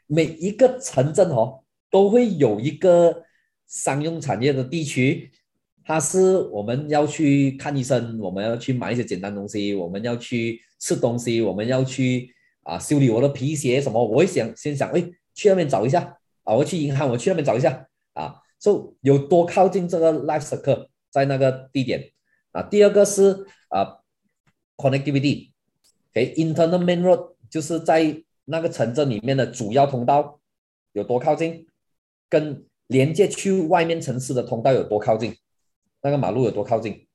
[0.07, 3.23] 每一个城镇哦，都会有一个
[3.67, 5.31] 商用产业的地区，
[5.85, 14.03] 它是我们要去看医生，我们要去买一些简单东西，我们要去吃东西，我们要去啊修理我的皮鞋什么。
[14.03, 15.01] 我会想先想，哎，
[15.33, 20.87] 去那边找一下啊，我去银行，我去那边找一下啊，就有多靠近这个 life circle。
[21.13, 22.11] 在那个地点
[22.53, 23.99] 啊，第二个是啊
[24.77, 30.39] ，connectivity，OK，internal main road 就是在那个城镇里面的主要通道
[30.93, 31.67] 有多靠近，
[32.27, 35.35] 跟连接去外面城市的通道有多靠近，
[36.03, 37.07] 那个马路有多靠近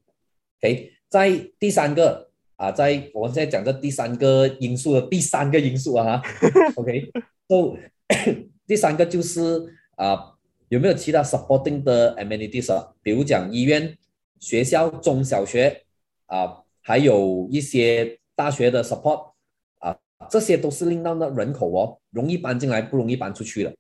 [0.61, 6.21] ，OK，在第三个啊，在我们现在讲这第三个因素的第三个因素啊，
[6.75, 7.77] OK，so
[8.67, 10.35] 第三个就是啊。
[10.71, 12.93] 有没有其他 supporting 的 amenities 啊？
[13.03, 13.97] 比如讲医院、
[14.39, 15.85] 学校、中小学
[16.27, 19.31] 啊，还有一些大学的 support
[19.79, 19.99] 啊，
[20.29, 23.75] 这些都是令到那人口哦容易搬进来，不容易搬出去的。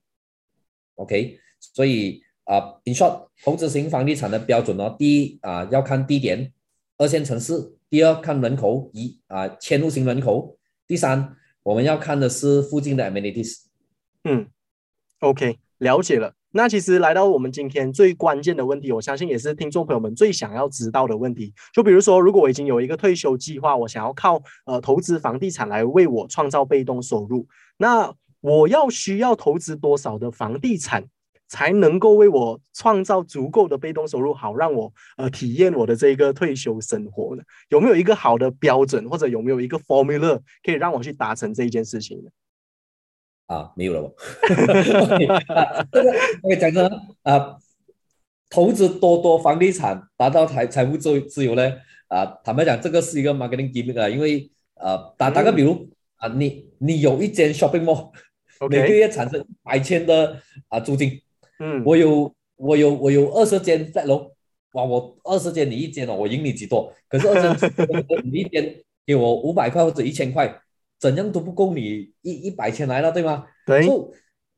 [0.94, 6.51] OK，所以啊，in short，投资型房地产的标准呢，第一啊要看地点，
[6.97, 10.57] 二线城市；第二看人口，一啊迁入型人口；
[10.87, 13.65] 第三我们要看的是附近的 amenities。
[14.25, 14.49] 嗯
[15.21, 16.33] ，OK，了解了。
[16.53, 21.53] 那其实来到我们今天最关键的问题，我相信也是听众朋友们最想要知道的问题。
[21.75, 31.05] 就比如说，如果我已经有一个退休计划，我想要靠呃投资房地产来为我创造被动收入，那我要需要投资多少的房地产
[31.49, 37.43] 才能够为我创造足够的被动收入，好让我呃体验我的这个退休生活呢？
[37.71, 42.31] 有没有一个好的标准，或者有没有一个 formula 可以让我去达成这一件事情呢？
[43.47, 44.15] 啊，没有了。
[45.91, 46.87] 这个我讲真
[47.23, 47.57] 啊，
[48.51, 51.73] 投资多多房地产，达到财财务自自由呢？
[52.09, 58.11] 啊，坦白讲，这个是一个 marketing gimmick 啊，因为啊，打打个比如啊，你你有一间 shopping mall，
[58.69, 61.23] 每个月产生百千的啊租金。
[61.59, 64.31] 嗯，我有我有我有二十间在楼，
[64.73, 66.92] 哇，我二十间你一间哦，我赢你几多？
[67.09, 67.73] 可是二十
[68.25, 68.75] 你一间
[69.07, 70.61] 给我五百块或者一千块。
[71.01, 73.47] 怎样都不够你一一百千来了，对吗？
[73.64, 73.87] 对。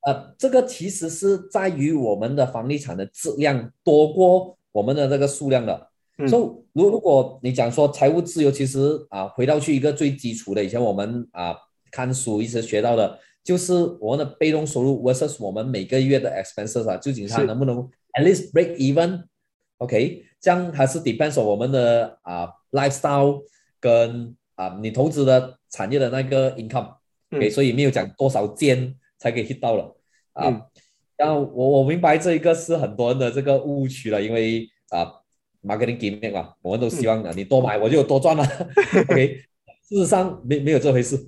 [0.00, 5.88] 呃，这个其实是在于我们的房地产的质量多过我们的这个数量的。
[6.26, 8.78] 所以如如果你讲说财务自由，其实
[9.10, 11.54] 啊，回到去一个最基础的，以前我们啊
[11.90, 13.18] 看书一直学到的，
[13.50, 17.78] 就是我们的被动收入 versus 我们每个月的 expenses 啊，究竟它能不能
[18.12, 23.42] at least break even？OK，这样还是 depends on 我们的啊 lifestyle
[23.80, 26.94] 跟啊你投资的产业的那个 income。
[27.32, 29.96] OK，所以没有讲多少间才可以 hit 到了
[30.34, 30.68] 啊。
[31.16, 35.16] 然后我我明白这一个是很多人的这个误区了，因为啊。
[35.62, 38.42] marketing gimmick 嘛，我们都希望啊，你多买我就多赚了。
[38.96, 39.42] OK，
[39.86, 41.18] 事实上没没有这回事。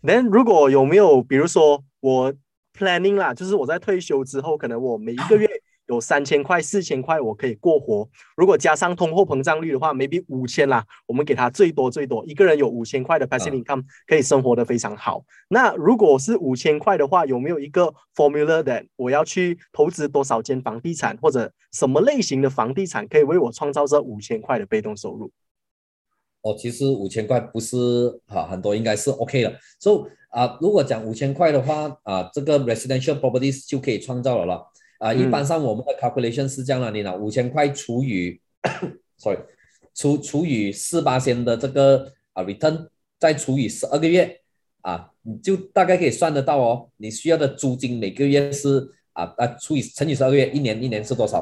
[0.00, 2.32] 那如果有没有，比如说我
[2.78, 5.48] planning 啦，就是我在退休之后，可能我每一个月。
[5.88, 8.08] 有三千块、四千块，我可以过活。
[8.36, 10.84] 如果加上通货膨胀率的话，maybe 五千啦。
[11.06, 15.24] 我们给他最多最多一个人有五千块的 passive income，可以生活的非常好。
[15.48, 18.84] 那如果是五千块的话，有没有一个 formula 的？
[18.96, 25.30] 我要去投资多少间房地产，或者什么类型的房地产可以为我创造这五千块的被动收入？
[26.46, 27.76] 哦，其实五千块不是
[28.28, 29.52] 哈，很多应该是 OK 的。
[29.80, 34.62] 所以啊，如果讲五千块的话啊，这个 residential properties 就可以创造了啦。
[34.98, 38.40] 啊，一般上我们的 calculation 是这样的，你拿五千块除以，
[39.18, 39.38] sorry，
[39.92, 42.86] 除除以四八千的这个啊 return，
[43.18, 44.40] 再除以十二个月，
[44.82, 51.38] 啊，你就大概可以算得到哦，你需要的租金每个月是啊啊除以乘以十二个月，一年一年是多少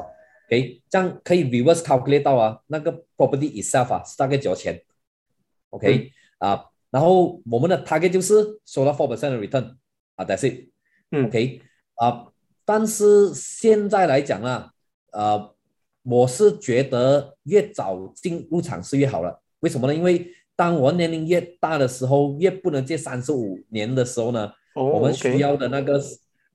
[0.47, 4.81] ？OK，这样可以 reverse calculate 到啊，那个 property itself 啊是大概多少钱
[5.75, 9.75] ？OK，啊，然后我们的 target 就是收到 four percent 的 return，
[10.15, 11.61] 啊，that's it，OK，
[11.95, 12.27] 啊。
[12.63, 14.69] 但是现在来讲呢，
[15.11, 15.53] 呃，
[16.01, 19.39] 我是觉得越早进入场是越好了。
[19.59, 19.93] 为什么呢？
[19.93, 26.01] 因为当我年龄越大的时候，越不能借三十五年的时候呢，我们需要的那个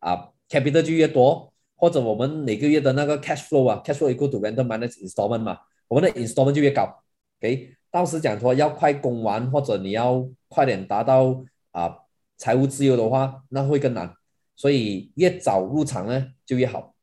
[0.01, 7.03] 啊 capital 就越多，或者我们每个月的那个 cash flow 啊，cash flow equal to rental minus installment 嘛，我们的 installment 就越高。
[7.41, 11.97] OK，到时讲说要快攻完，或者你要快点达到啊
[12.37, 14.15] 财务自由的话，那会更难。
[14.55, 16.95] 所以越早入场呢，就越好。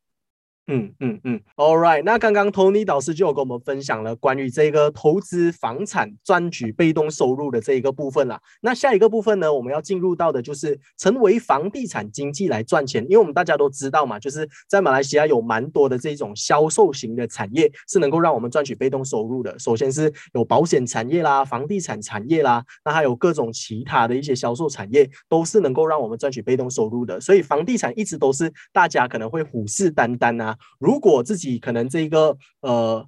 [0.70, 8.38] 嗯嗯嗯，All right，那刚刚 Tony 导师就有跟我们分享了关于这个投资房产赚取被动收入的这一个部分啦。
[8.60, 13.02] 那下一个部分呢，我们要进入到的就是成为房地产经济来赚钱。
[13.06, 19.58] 因为我们大家都知道嘛，就是在马来西亚有蛮多的这种销售型的产业是能够让我们赚取被动收入的。
[19.58, 27.22] 首先是有保险产业啦、房地产产业啦，那还有各种其他的一些销售产业都是能够让我们赚取被动收入的。
[27.22, 30.57] 所以房地产一直都是大家可能会虎视眈眈啊。
[30.80, 33.08] 如果自己可能这个呃，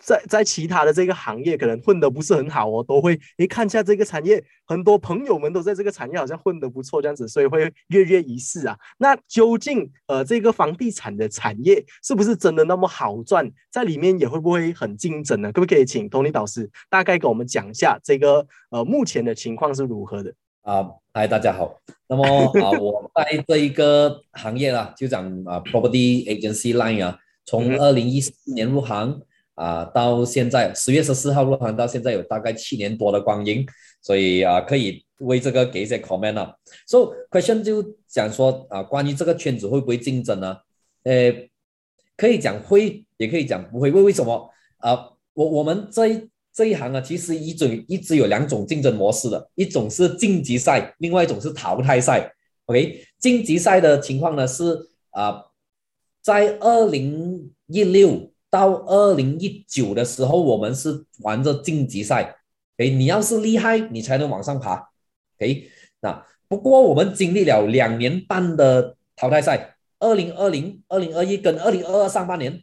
[0.00, 8.76] 在在其他的这个行业可能混得不是很好哦，都会一看一下这个产业，很多朋友们都在这个产业好像混得不错这样子，所以会跃跃一试啊。
[8.98, 13.48] 那究竟呃这个房地产的产业是不是真的那么好赚？
[13.70, 15.52] 在里面也会不会很竞争呢？
[15.52, 20.34] 可不可以请 Tony 导师大概给我们讲一下这个呃目前的情况是如何的？
[20.66, 21.78] 啊，嗨，大家好。
[22.08, 22.24] 那么
[22.60, 29.22] 啊， 我在这一个行业啦，就讲啊，property agency line 啊，从二零一四年入行
[29.54, 33.64] 啊，到现在十月十四号入行，到现在有大概七年多的光阴，
[34.02, 36.52] 所以啊，可以为这个给一些 comment 啊。
[36.88, 40.56] So question 就讲说啊，关于这个圈子会不会竞争呢？
[41.04, 41.32] 呃，
[42.16, 43.92] 可以讲会，也可以讲不会。
[43.92, 45.10] 为为什么啊？
[45.34, 46.28] 我我们这一。
[46.56, 52.32] 这一行啊，其实一种一直有两种竞争模式的，一种是晋级赛，另外一种是淘汰赛。
[52.64, 55.44] OK，晋级赛的情况呢是啊，
[56.22, 62.38] 在二零一六到二零一九的时候，我们是玩着晋级赛。
[62.78, 64.88] 哎，你要是厉害，你才能往上爬。
[65.38, 65.68] OK，
[66.00, 72.62] 那不过我们经历了两年半的淘汰赛，二零二零、二零二一跟二零二二上半年。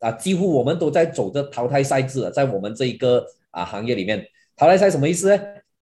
[0.00, 5.42] 啊，几乎我们都在走着淘汰赛制了，在我们这一个啊行业里面，淘汰赛什么意思呢？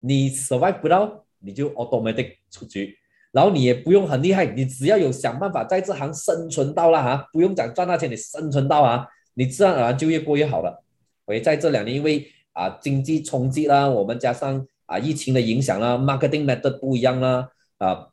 [0.00, 2.96] 你 survive 不到，你就 automatic 出局，
[3.32, 10.82] 然后你也不用很厉害，你只要有想办法在这行生存到了哈，不用讲赚大钱，你生存到啊，你自然而然就越过越好了。
[11.26, 18.08] 所在这两年，因为啊经济冲击啦，我们加上啊疫情的影响啦，marketing method 不一样啦，啊。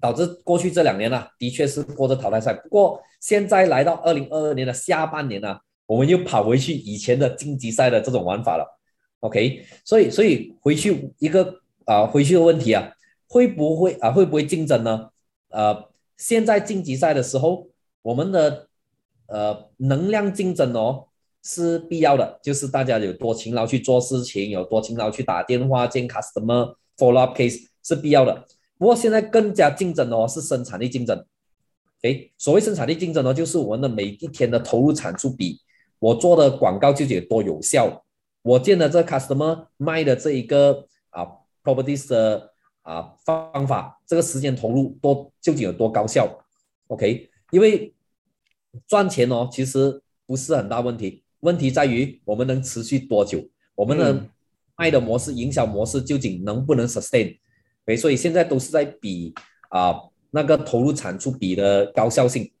[0.00, 2.52] 导致过去这两年呢，的确是过着淘汰赛。
[2.54, 8.80] 不过现在来到二零二二年的下半年呢，我们又跑回去以前的晋级赛的这种玩法了。
[9.20, 11.54] OK，所以所以回去一个
[11.84, 12.90] 啊，回去的问题啊，
[13.28, 15.10] 会不会啊，会不会竞争呢？
[15.50, 17.68] 呃，现在晋级赛的时候，
[18.02, 18.66] 我们的
[19.26, 21.06] 呃能量竞争哦
[21.44, 28.44] 是必要的，就是大家有多勤劳去做事情，有多勤劳去打电话见 customer follow up case 是必要的。
[28.82, 31.24] 不过现在更加竞争哦，是生产力竞争。
[32.00, 35.60] 诶，所谓生产力竞争呢，就是我们的每一天的投入产出比
[36.00, 38.04] 我做的广告究竟有多有效，
[38.42, 41.24] 我见的这 customer 卖的这一个啊
[41.62, 42.50] properties 的
[42.82, 46.44] 啊方法，这个时间投入多究竟有多高效
[46.88, 47.94] ？OK，因为
[48.88, 54.28] 赚钱哦，其实不是很大问题，问题在于我们能持续多久，我们的
[54.74, 57.38] 卖的模式、营销模式究竟能不能 sustain？
[57.84, 59.34] 对，所以现在都是在比
[59.70, 59.94] 啊
[60.30, 62.52] 那个投入产出比的高效性。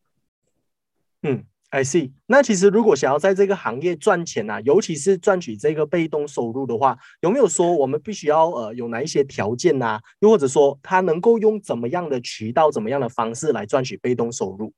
[1.22, 2.10] 嗯，I see。
[2.26, 10.00] 那其实如果想要在这个行业赚钱啊，尤其是赚取这个被动收入的话，有没有说我们必须要呃有哪一些条件呐？
[10.18, 14.72] 又或者说他能够用怎么样的渠道、怎么样的方式来赚取被动收入？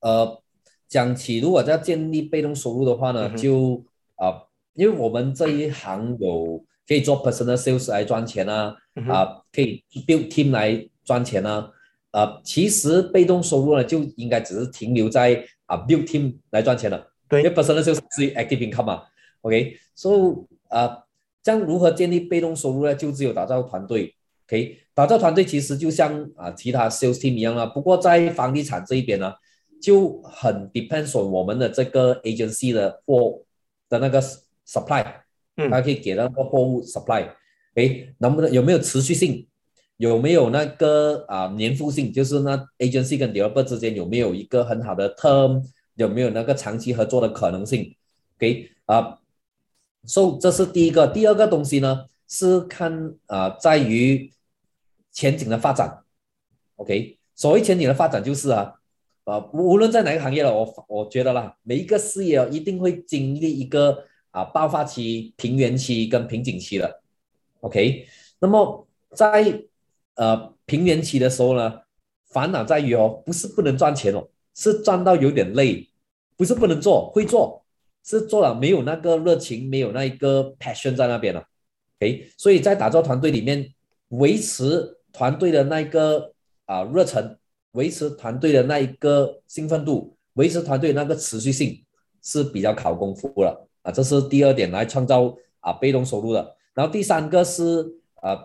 [0.00, 0.42] 呃，
[0.88, 3.84] 讲起如果要建立被动收入的话呢，就
[4.16, 8.76] 啊，因为我们这一行有可以做 personal sales 来赚钱啊。
[9.08, 11.68] 啊，可以 build team 来赚钱啊，
[12.12, 17.04] 啊，其实被动收入呢就应该只是停留在啊 build team 来赚钱了。
[17.28, 19.02] 对，因为本身呢就是 active income 嘛。
[19.40, 21.04] OK，so 啊，
[21.42, 22.94] 这样如何建立被动收入呢？
[22.94, 24.14] 就只有打造团队。
[24.46, 27.66] OK，打造团队其实就像啊其他 sales team 一样了。
[27.66, 29.34] 不过在房地产这一边呢，
[29.82, 33.42] 就很 depends on 我们的这个 agency 的货
[33.88, 34.22] 的那个
[34.66, 35.12] supply，嗯，
[35.70, 37.28] 它可以给那个货物 supply。
[37.74, 39.46] 哎，能不能有没有持续性？
[39.96, 42.12] 有没有那个啊年复性？
[42.12, 45.62] 就是那 agency 跟 developer 之间有没有一个很好的 term？
[45.94, 47.94] 有没有那个长期合作的可能性
[48.36, 49.20] ？OK 啊
[50.04, 51.06] ，So 这是第一个。
[51.06, 54.32] 第二个东西呢是看啊在于
[55.12, 56.00] 前景的发展。
[56.74, 58.74] OK，所谓前景的发展就是啊
[59.22, 64.04] 啊无论在哪个行业了，我我觉得啦，每一个事业一定会经历一个
[64.34, 67.00] 啊爆发期、平原期跟瓶颈期的。
[67.60, 68.04] OK，
[68.40, 69.62] 那么在
[70.16, 71.82] 呃平原期的时候呢，
[72.26, 75.88] 烦恼在于哦，不是不能赚钱哦，是赚到有点累，
[76.36, 77.64] 不是不能做，会做，
[78.02, 81.46] 是做了没有那个热情，没有那一个 passion 在那边了。
[82.00, 83.72] OK，所以在打造团队里面，
[84.08, 86.32] 维持团队的那一个
[86.66, 87.38] 啊热忱，
[87.72, 91.84] 维持团队的那一个兴奋度，维持团队那个持续性
[92.20, 96.56] 是比较考功夫了啊，这是第二点来创造啊被动收入的。
[96.74, 98.44] 然后第三个是啊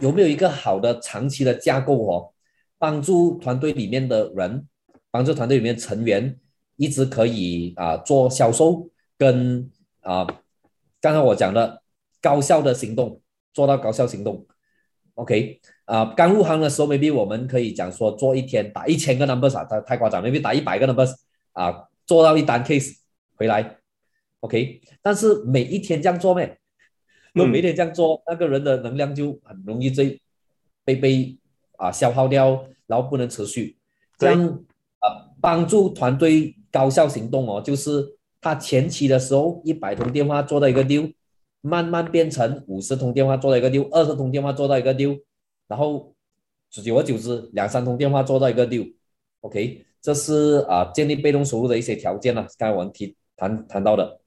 [0.00, 2.32] 有没有一个好的长期的架构哦，
[2.78, 4.66] 帮助团队里面的人，
[5.10, 6.38] 帮助团队里面成员
[6.76, 8.88] 一直可以啊做销售
[9.18, 9.70] 跟
[10.00, 10.26] 啊
[11.00, 11.82] 刚才我讲的
[12.22, 13.20] 高效的行动
[13.52, 14.46] 做到高效行动
[15.14, 21.14] ，OK 啊刚入行的时候，maybe 我们可以讲说做一天打一千个 numbers 啊，太太夸张，maybe 打一百个 numbers
[21.52, 22.96] 啊做到一单 case
[23.36, 23.78] 回来
[24.46, 26.56] ，OK，但是每一天这样做咩？
[27.34, 30.22] 如果每天这样做，那个人的能量就很容易被
[30.84, 31.38] 被被
[31.76, 33.76] 啊消耗掉，然后不能持续。
[34.16, 34.64] 这样
[35.00, 41.06] 啊，帮助团队高效行动哦，就是他前期的时候一百通电话做到一个六，
[41.60, 45.18] 慢慢变成五十通电话做到一个六，二十通电话做到一个六，
[45.68, 46.14] 然后
[46.70, 48.82] 久而久之两三通电话做到一个六。
[49.42, 54.20] OK，这是啊建立被动收入的一些条件了，刚才我们提谈谈到的。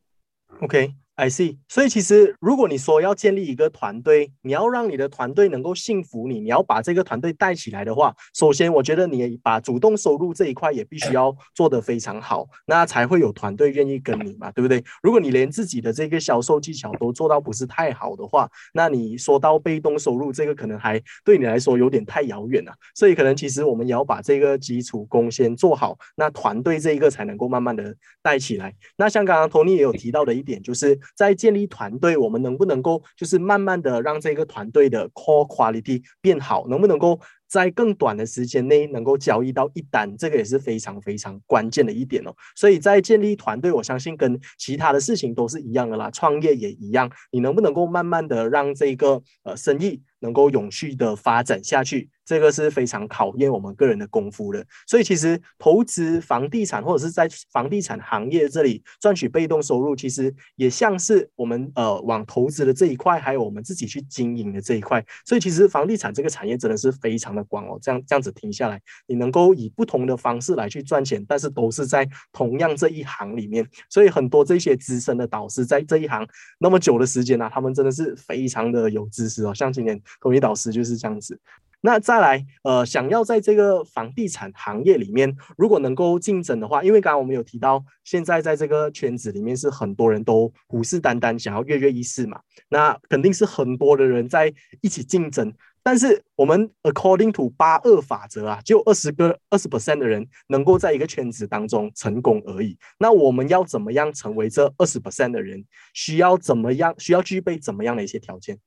[0.62, 0.76] OK。
[1.20, 14.82] I see，所以其实如果你说要建立一个团队，你要让你的团队能够信服你，你要把这个团队带起来的话，首先我觉得你把主动收入这一块也必须要做得非常好，那才会有团队愿意跟你嘛，对不对？
[15.04, 22.72] 如果你连自己的这个销售技巧都做到不是太好的话，那你说到被动收入这个可能还对你来说有点太遥远了。
[22.96, 28.74] 所以可能其实我们也要把这个基础功先做好，那团队这一个才能够慢慢的带起来。
[28.96, 30.98] 那像刚刚 Tony 也有提到的一点就是。
[31.16, 36.68] 在建立团队，我们能不能够就是慢慢的让这个团队的 core quality 变好？
[36.68, 40.16] 能不能够在更短的时间内能够交易到一单？
[40.18, 42.34] 这个也是非常非常关键的一点哦。
[42.56, 47.10] 所以在建立团队，我相信跟其他的事情都是一样的啦，创业也一样。
[47.32, 52.10] 你能不能够慢慢的让这个呃生意能够永续的发展下去？
[52.26, 65.04] 这个是非常考验我们个人的功夫的，所以其实投资房地产或者是在房地产行业这里赚取被动收入，其实也像是我们呃往投资的这一块，还有我们自己去经营的这一块。
[65.26, 67.80] 所以其实房地产这个产业真的是非常的广哦。
[67.82, 73.68] 这样这样子停下来，你能够以不同的方式来去赚钱，但是都是在同样这一行里面。
[73.90, 76.28] 所以很多这些资深的导师在这一行
[76.60, 79.52] 那么久的时间呢，他们真的是非常的有知识哦。
[79.52, 81.40] 像今年同一导师就是这样子。
[81.82, 95.54] 那再来，呃，想要在这个房地产行业里面，如果能够竞争的话，因为刚刚我们有提到，现在在这个圈子里面是很多人都虎视眈眈，想要跃跃欲试嘛，那肯定是很多的人在一起竞争。
[95.82, 102.78] 但是我们 according to 八二法则啊，就二十个二十 percent 的人能够在一个圈子当中成功而已。
[102.98, 105.64] 那我们要怎么样成为这二十 percent 的人？
[105.94, 106.94] 需要怎么样？
[106.98, 108.60] 需要具备怎么样的一些条件？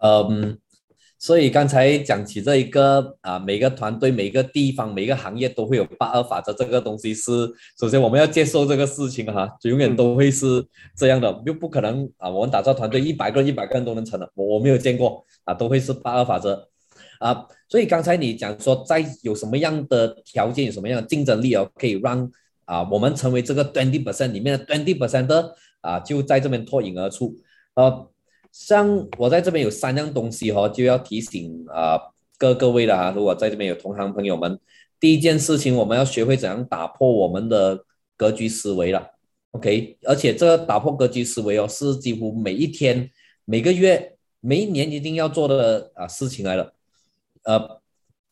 [0.00, 0.58] 嗯。
[1.16, 10.62] 所以刚才讲起这一个啊，每个团队、每个地方、每个行业都会有八二法则，这个东西是首先我们要接受这个事情哈，就永远都会是
[10.94, 16.68] 这样的，又不可能啊，我们打造团队一百个人、一百个人都能成的，我我没有见过啊，都会是八二法则
[17.20, 17.46] 啊。
[17.70, 22.30] 所以刚才你讲说，在有什么样的条件、有什么样的竞争力哦，可以让
[22.66, 27.34] 啊我们成为这个 twenty percent 里面的 twenty percent 的啊，就在这边脱颖而出
[27.76, 28.10] 呃。
[28.54, 31.98] 像我在这边有三样东西哈，就要提醒啊
[32.38, 33.10] 各各位了哈。
[33.10, 34.56] 如果在这边有同行朋友们，
[35.00, 37.84] 第一件事情我们要学会怎样打破我们的
[38.16, 39.10] 格局思维了
[39.50, 39.98] ，OK？
[40.04, 43.10] 而且这个打破格局思维哦，是几乎每一天、
[43.44, 46.72] 每个月、每一年一定要做的啊事情来了。
[47.42, 47.80] 呃，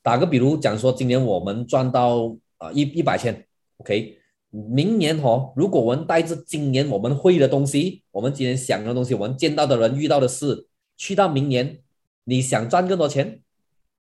[0.05, 3.45] 打个比如讲说，今年我们赚到啊一一百千
[3.79, 4.18] ，OK？
[4.53, 10.67] 明年哦，如果我们带着今年我们会的东西，我们今年想的东西，我们见到的人、遇到的事，
[10.99, 11.79] 去到明年，
[12.25, 13.41] 你想赚更多钱，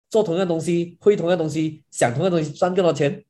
[0.10, 3.26] 做同样东西，会同样东西，想同样东西，赚更多钱，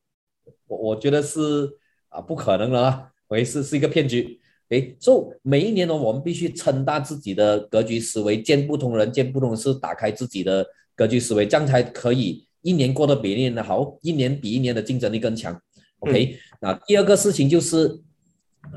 [0.67, 1.67] 我我觉得是
[2.09, 4.39] 啊不可能的啦，为是是一个骗局。
[4.69, 10.63] 诶，所以每一年呢，我们必须撑大自己的格局思维，见不同人，见不同事，打开自己的
[10.93, 15.59] 格局思维，这样才可以一年过得比一年的好，一年比一年的竞争力更强。
[15.99, 18.01] OK，那第二个事情就是，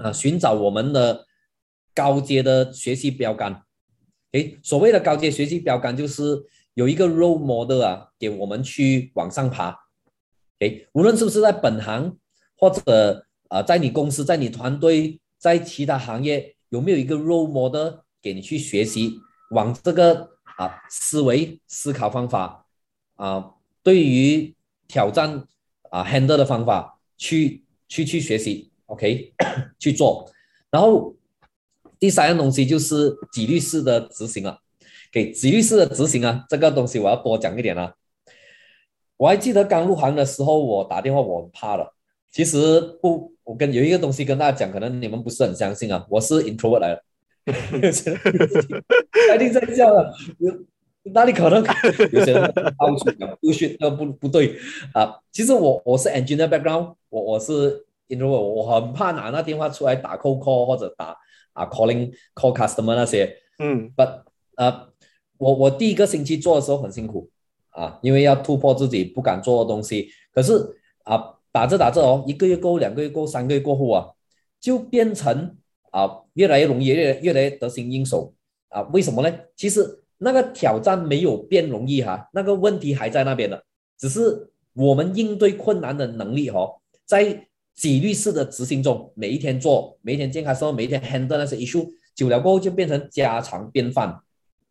[0.02, 1.26] 啊，寻找我们的
[1.94, 3.62] 高阶的学习标杆。
[4.32, 6.42] 诶，所谓的高阶学习标杆就是
[6.74, 9.76] 有一个 role model 啊，给我们去往上爬。
[10.60, 12.16] 诶，无论是不是在本行，
[12.56, 19.18] 或者啊，在你公司、在你团队、在其他行业，有没有一个 role model 给你去学习，
[19.50, 22.66] 往这个啊思维思考方法
[23.16, 24.54] 啊，对于
[24.88, 25.44] 挑战
[25.90, 26.99] 啊 handle 的方法。
[27.20, 29.34] 去去去学习，OK，
[29.78, 30.26] 去做，
[30.70, 31.14] 然后
[31.98, 34.58] 第三样东西就是纪律式的执行了。
[35.12, 37.94] 给纪律式的执行啊，这个东西我要多讲一点啊。
[39.18, 41.94] 我还记得刚入行的时候，我打电话我怕了。
[42.30, 46.06] 其实不，我跟有一个东西跟大家讲，可能你们不是很相信啊。
[46.08, 47.02] 我是 introvert 来的，
[49.34, 50.14] 一定在笑的。
[51.12, 51.64] 哪里可能？
[52.12, 54.56] 有些人 到处讲不训，呃不不对
[54.94, 55.18] 啊。
[55.32, 61.14] 其实我我是 engineer background，我我是 introvert，我很怕拿那电话出来打 call call 或者打
[61.52, 63.36] 啊 calling call customer 那些。
[63.58, 64.22] 嗯，but
[64.56, 64.88] 呃，
[65.36, 67.28] 我我第一个星期做的时候很辛苦
[67.70, 70.08] 啊，因为要突破自己不敢做的东西。
[70.32, 70.54] 可是
[71.04, 74.06] 啊，打着打着哦，一个月过两个月过三个月过后啊，
[74.58, 75.56] 就变成
[75.90, 78.32] 啊越来越容易，越越来越得心应手
[78.70, 78.82] 啊。
[78.92, 79.38] 为什么呢？
[79.54, 79.98] 其实。
[80.22, 83.64] 那个挑战没有变容易哈，那个问题还在那边的，
[83.96, 86.70] 只是我们应对困难的能力哈，
[87.10, 91.84] 在纪律式的执行中，每一天做，每一天健康生活，每一天 handle 那些 issue，
[92.14, 94.20] 久了过后就变成家常便饭。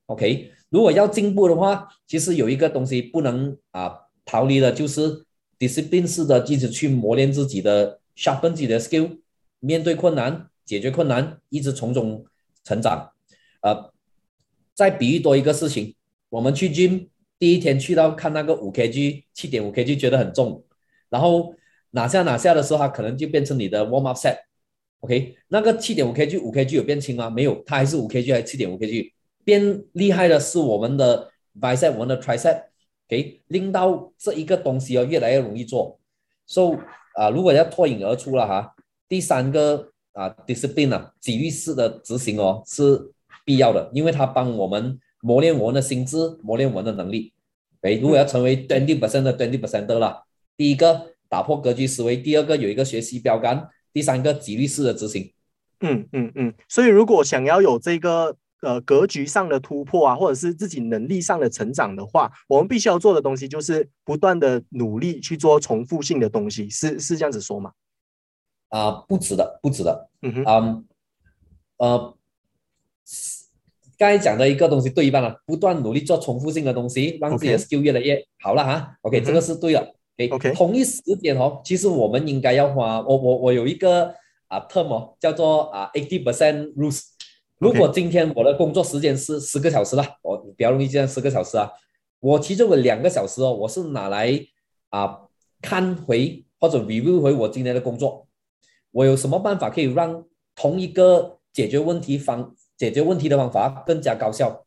[0.05, 5.25] OK，如果要进步的话，其实有一个东西不能啊逃离的，就是
[5.59, 9.19] discipline 式的一直去磨练自己的 sharpen 自己的 skill，
[9.59, 12.23] 面对困难，解决困难，一直从中
[12.63, 13.11] 成长，
[13.63, 13.91] 呃。
[14.73, 15.93] 再比喻多一个事情，
[16.29, 20.63] 我们去 gym 第一天去到看那个五 kg 七点五 kg 觉得很重，
[21.09, 21.53] 然后
[21.91, 25.35] 哪下哪下的时候，它可能就变成你的 warm up set，OK？
[25.47, 27.29] 那个七点五 kg 五 kg 有变轻吗？
[27.29, 29.11] 没有，它还是五 kg 还是七点五 kg？
[29.43, 33.41] 变厉害的是我们的 bicep，我们的 tricep，OK？
[33.47, 35.99] 令到这一个东西哦越来越容易做。
[36.45, 36.77] So
[37.15, 38.75] 啊，如果要脱颖而出了哈，
[39.07, 43.11] 第三个啊 discipline 啊纪律式的执行哦是。
[43.45, 47.33] 必要的，因为它帮我们磨练我们的心智，磨练我们的能力。
[47.81, 50.23] 哎，如果要成为 twenty percent 的 twenty percent 的啦，
[50.55, 55.31] 第一个打破格局思维，第二个有一个学习标杆，第三个纪律式的执行。
[55.79, 56.53] 嗯嗯嗯。
[56.67, 67.71] 所以如果想要有这个呃格局上的突破啊，或者是自己能力上的成长的话，我们必须要做的东西就是不断的努力去做重复性的东西，是是这样子说吗？
[68.69, 70.09] 啊，不止的，不止的。
[70.23, 70.43] 嗯哼。
[70.45, 70.85] 嗯，
[71.77, 72.15] 呃。
[73.97, 78.95] 刚才讲的一个东西对一半了，不断努力做重复性的东西，让自己的 skill 越来越好了哈。
[79.01, 79.93] OK，这个是对的。
[80.27, 84.13] OK，同一时间哦，其实我们应该要花，我我我有一个
[84.47, 87.03] 啊 term 哦，叫做啊 eighty percent rules。
[87.57, 91.71] 如果今天我的工作时间是十个小时了，我比较容易这样十个小时啊，
[92.19, 94.39] 我其中有两个小时哦，我是拿来
[94.89, 95.27] 啊
[95.61, 98.27] 看回或者 review 回我今天的工作，
[98.91, 102.55] 我有什么办法可以让同一个解决问题方。
[102.79, 104.65] 解决问题的方法更加高效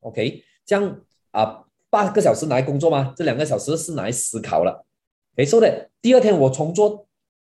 [0.00, 1.00] ，OK，这样
[1.30, 3.14] 啊，八个小时拿来工作吗？
[3.16, 4.84] 这两个小时是拿来思考了。
[5.34, 7.06] 没错的，第二天我重做，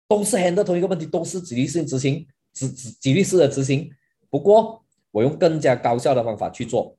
[0.06, 3.90] 都是 handle 同一个问题，都是纪律性执行，纪纪纪律式的执行。
[4.30, 6.96] 不过我用更加高效的方法去做，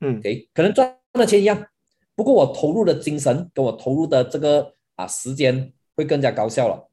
[0.00, 1.66] 嗯，OK，可能赚的钱一样，
[2.14, 6.88] 不过我投入的精神跟我投入的这个啊时间会更加高效了。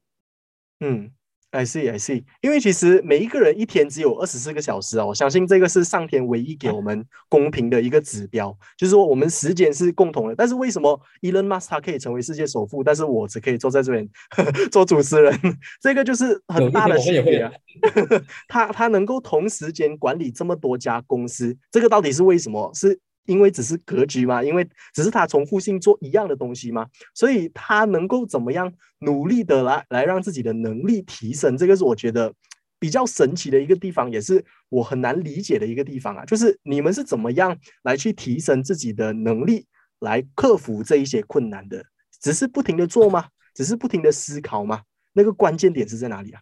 [0.80, 1.12] 嗯。
[1.50, 2.24] I see, I see。
[2.42, 10.34] 因为其实每一个人一天只有二十四个小时哦，我相信这个是上天唯一给我们公平的一个指标，就是说我们时间是共同的。
[10.36, 14.06] 但是为什么 Elon Musk 他可以成为世界首富，但是我只可以坐在这边
[14.70, 15.38] 做主持人？
[15.80, 17.52] 这个就是很大的区别啊。
[18.46, 22.70] 他他能够同时间管理这么多家公司，这个到底是为什么？
[22.74, 23.00] 是？
[23.28, 32.32] 因为只是格局嘛，因为只是他重复性做一样的东西嘛，所以他能够怎么样努力的来来让自己的能力提升，这个是我觉得
[32.78, 36.24] 比较神奇的一个地方，也是我很难理解的一个地方啊。
[36.24, 39.66] 就是你们是怎么样来去提升自己的能力，
[40.00, 41.84] 来克服这一些困难的？
[42.20, 43.28] 只是不停的做吗？
[43.54, 44.82] 只是不停的思考吗？
[45.12, 46.40] 那个关键点是在哪里啊？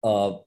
[0.00, 0.44] 呃。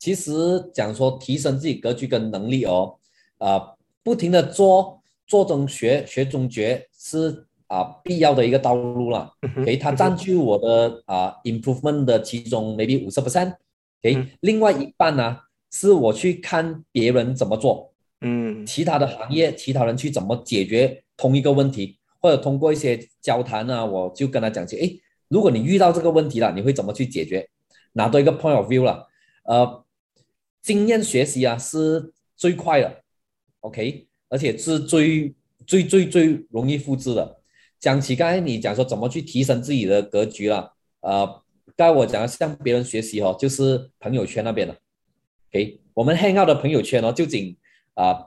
[0.00, 2.97] 其实讲说提升自己格局跟能力哦，
[3.38, 9.32] 啊，不停的做做中学学中学是啊必要的一个道路了。
[9.64, 13.54] 给它占据我的啊 improvement 的其中 maybe 五十 percent，
[14.00, 15.38] 给另外一半呢
[15.70, 24.90] 是我去看别人怎么做，嗯，其他的行业其他人去怎么解决同一个问题，或者通过一些交谈啊，我就跟他讲起，哎，
[25.28, 27.48] 如果你遇到这个问题了，你会怎么去解决？
[27.92, 29.06] 拿到一个 point of view 了，
[29.44, 29.84] 呃。
[30.60, 33.02] 经验学习啊是最快的
[33.60, 35.34] ，OK，而且是最
[35.66, 37.40] 最最最容易复制的。
[37.78, 41.26] 讲起刚才你讲说怎么去提升自己的格局了，呃，
[41.76, 44.76] 刚才我讲向别人学习哦，就是朋友圈那边的
[45.50, 47.56] ，OK，我们 hang out 的朋友圈哦，究竟
[47.94, 48.26] 啊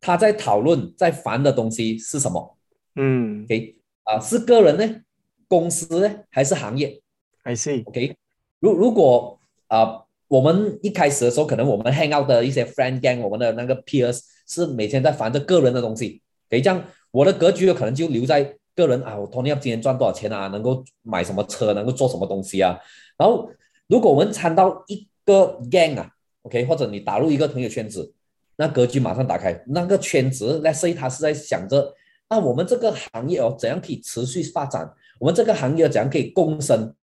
[0.00, 2.56] 他在讨论在烦的东西是什么？
[2.96, 5.02] 嗯，OK，啊是个人呢，
[5.48, 7.02] 公司呢，还是行业
[7.42, 8.16] ？I see，OK，
[8.58, 10.04] 如如果啊。
[10.30, 16.22] 我们一开始的时候，可能我们 hang out 的一些 friend gang，我们的那个 peers 是每天在烦着个人的东西。
[16.48, 20.46] 可以这样，我的格局有可能就留在个人啊，我 Tony 今天赚多少钱啊？
[20.46, 21.74] 能够买什么车？
[21.74, 22.78] 能够做什么东西啊？
[23.18, 23.50] 然后，
[23.88, 26.08] 如果我们参到一个 gang 啊
[26.42, 28.14] ，OK，或者你打入一个朋友圈子，
[28.54, 29.60] 那格局马上打开。
[29.66, 31.92] 那个圈子，let's say 他是在想着，
[32.28, 34.88] 那我们这个行业哦，怎样可以持续发展？
[35.18, 36.94] 我们这个行业怎样可以共生？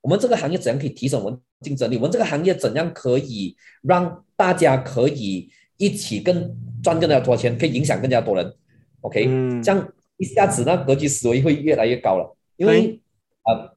[0.00, 1.96] 我们这个行业怎样可以提升我们竞争力？
[1.96, 8.54] 我们这个行业怎样可以让大家可以一起更赚更加多钱，可以影响更加多人
[9.02, 9.24] ？OK，
[9.62, 12.36] 这样一下子那格局思维会越来越高了。
[12.56, 13.00] 因为
[13.42, 13.72] 啊，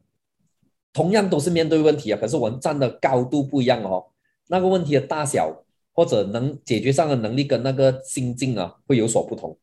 [0.94, 4.06] 同样都是面对问题啊，可是我们站的高度不一样哦，
[4.48, 5.64] 那个问题的大小
[5.94, 9.58] 或者能解决上的能力跟那个心境啊会有所不同。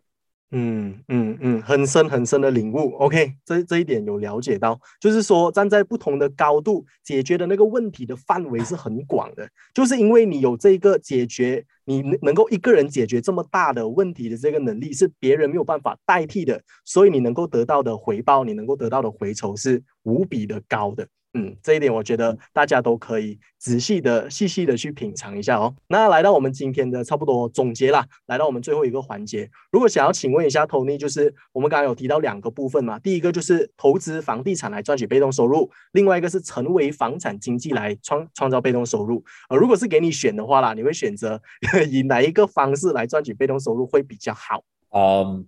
[0.53, 2.93] 嗯嗯嗯，很深很深的领悟。
[2.97, 21.07] OK，这这一点有了解到，就是说站在不同的高度解决的那个问题的范围是很广的，就是因为你有这个解决，你能能够一个人解决这么大的问题的这个能力是别人没有办法代替的，所以你能够得到的回报，你能够得到的回酬是无比的高的。
[21.33, 25.72] 嗯，这一点我觉得大家都可以仔细的、细细的去品尝一下哦。
[25.87, 29.49] 那来到我们今天的差不多总结啦，来到我们最后一个环节。
[29.70, 39.24] 如果想要请问一下 Tony，就是我们刚刚有提到两个部分嘛，第一个就是投资房地产来赚取被动收入，另外一个是成为房产经济来创创造被动收入。
[39.51, 41.41] 呃，如果是给你选的话啦，你会选择
[41.89, 44.64] 以哪一个方式来赚取被动收入会比较好？
[44.91, 45.47] 嗯，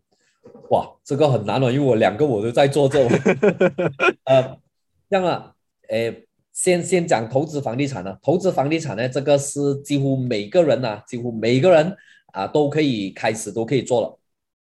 [0.70, 3.04] 哇，这个很难哦，因为我两个我都在做这，
[4.26, 4.56] 呃，
[5.10, 5.51] 这样啊。
[5.92, 8.16] 诶，先先讲投资房地产呢。
[8.22, 11.94] 投资房地产呢，这个是几乎每个人呐，几乎每个人
[12.32, 14.18] 啊都可以开始，都可以做了。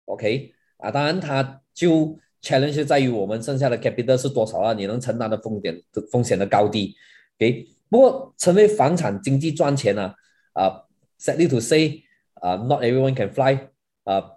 [0.06, 4.74] OK 啊，当然它就 challenge 在于我们剩下的 capital 是多少啊？
[4.74, 6.96] 你能承担的风险的风险的高低。
[7.38, 10.12] OK，不过成为房产经济赚钱呢，
[10.54, 10.82] 啊
[11.20, 12.02] ，sadly to say，
[12.42, 13.56] 啊，not everyone can fly，
[14.04, 14.32] 啊，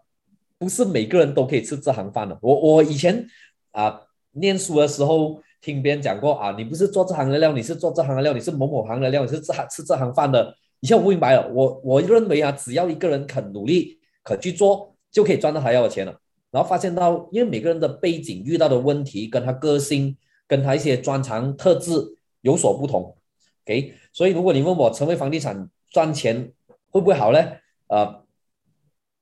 [0.59, 2.39] 不是每个人都可以吃这行饭的。
[2.43, 3.27] 我我以前
[3.71, 5.41] 啊念书的时候。
[5.63, 10.55] 听别人讲过啊，你不是做这行的料，你是做这行的料，你是某某行的料，你是这行吃这行饭的。
[10.81, 16.19] 以前我不明白了，我我认为啊，只要一个人肯努力，肯去做，就可以赚到他要的钱了。
[16.51, 20.17] 然后发现到，因为每个人的背景遇到的问题，跟他个性，
[20.49, 21.93] 跟他一些专长特质
[22.41, 23.17] 有所不同。
[23.65, 26.53] OK，所以如果你问我成为房地产赚钱
[26.91, 27.39] 会不会好呢？
[27.87, 28.25] 呃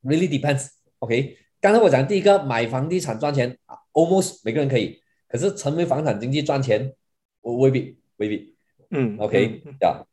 [0.02, 0.68] ，really depends。
[1.00, 3.58] OK，刚才我讲第一个买房地产赚钱
[3.92, 4.98] ，almost 每个人可以。
[5.30, 6.92] 可是成为房产经济赚钱，
[7.40, 8.52] 我未必未必。
[8.90, 10.04] 嗯，OK，呀，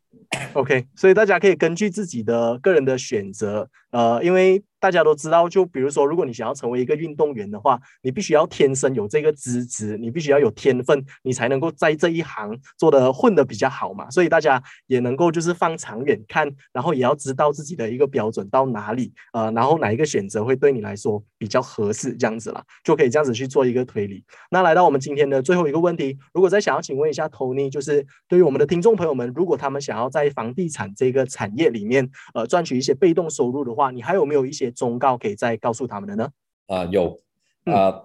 [0.53, 4.61] OK，所以大家可以根据自己的个人的选择，呃，因为。
[4.79, 14.07] 大家都知道，就比如说，如果你想要成为一个运动员的话，你必须要天生有这个资质，你必须要有天分，你才能够在这一行做的混的比较好嘛。
[14.11, 24.23] 所以大家也能够就是放长远看，然后也要知道自己的一个标准到哪里，呃，然后哪一个选择会对你来说比较合适，这样子啦，就可以这样子去做一个推理。
[24.51, 34.71] 那来到我们今天的最后一个问题，如果再想要请问一下 Tony，就是对于我们的听众朋友们，如果他们想要在房地产这个产业里面，呃，赚取一些被动收入的话，你还有没有一些？
[34.71, 36.29] 忠告可以再告诉他们的呢？
[36.67, 37.19] 啊，有
[37.65, 38.03] 啊，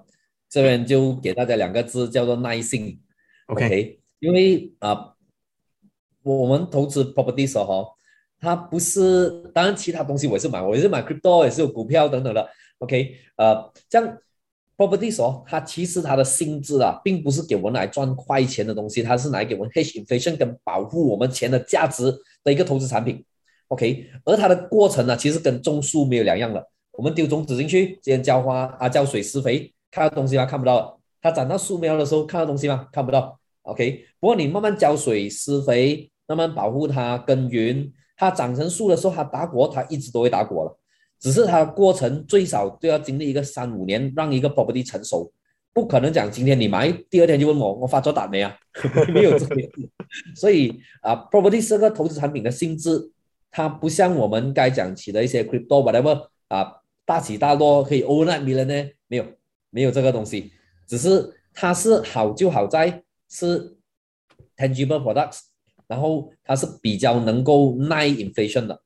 [0.48, 3.00] 这边就给大家两个字，叫做耐心。
[3.46, 5.14] OK，因为啊，
[6.22, 7.92] 我们投资 property 时候，
[8.38, 12.48] 它不是，当然其他东西我也是买，我也是买 crypto，也是有股票等等的。
[12.78, 14.18] OK，呃，这样
[14.88, 22.12] property 时候，它其实它的性质啊，并不是给我们来赚快钱的东西，它是来给我们 hedge inflation 跟保护我们钱的价值
[22.42, 23.24] 的一个投资产品。
[23.68, 26.68] OK，而它的过程呢，其实跟种树没有两样了。
[26.92, 30.44] 我们丢种子进去，先浇花啊，浇水施肥，看到东西吗？
[30.44, 31.00] 看不到。
[31.22, 32.88] 它长到树苗的时候，看到东西吗？
[32.92, 33.38] 看不到。
[33.62, 40.78] OK，不过你慢慢浇水施肥，慢慢保护它耕耘，它长成树的时候，它打果，它一直都会打果了。
[41.22, 45.32] 只是它过程最少都要经历一个三五年，让一个 property 成熟。
[45.72, 48.54] 不可能讲今天你买，第二天就问我我发作打没啊？
[49.14, 49.56] 没有这个。
[50.34, 53.12] 所以啊，property 是个投资产品的性质。
[53.52, 58.90] 它不像我们该讲起的一些 crypto whatever 啊，大起大落可以 overnight million 呢？
[59.06, 59.24] 没有，
[59.70, 60.50] 没有这个东西。
[60.88, 63.76] 只是它是好就好在是
[64.56, 65.40] tangible products，
[65.86, 68.82] 然后它是比较能够耐 inflation 的。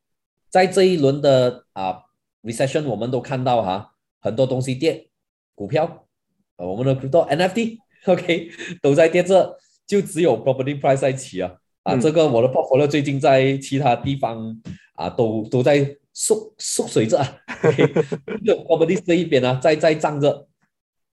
[0.50, 2.02] 在这一轮的啊
[2.46, 5.08] recession，我们都看到哈，很多东西跌，
[5.54, 6.06] 股票，
[6.56, 11.52] 呃，我们的 crypto NFT，OK， 都在跌着，就只有 property price 在起啊。
[11.82, 14.60] 啊，这个我的 portfolio 最近在其他地方
[14.94, 17.40] 啊，都都在缩缩水着，啊，
[18.44, 20.48] 就 property 这一边呢，在在涨着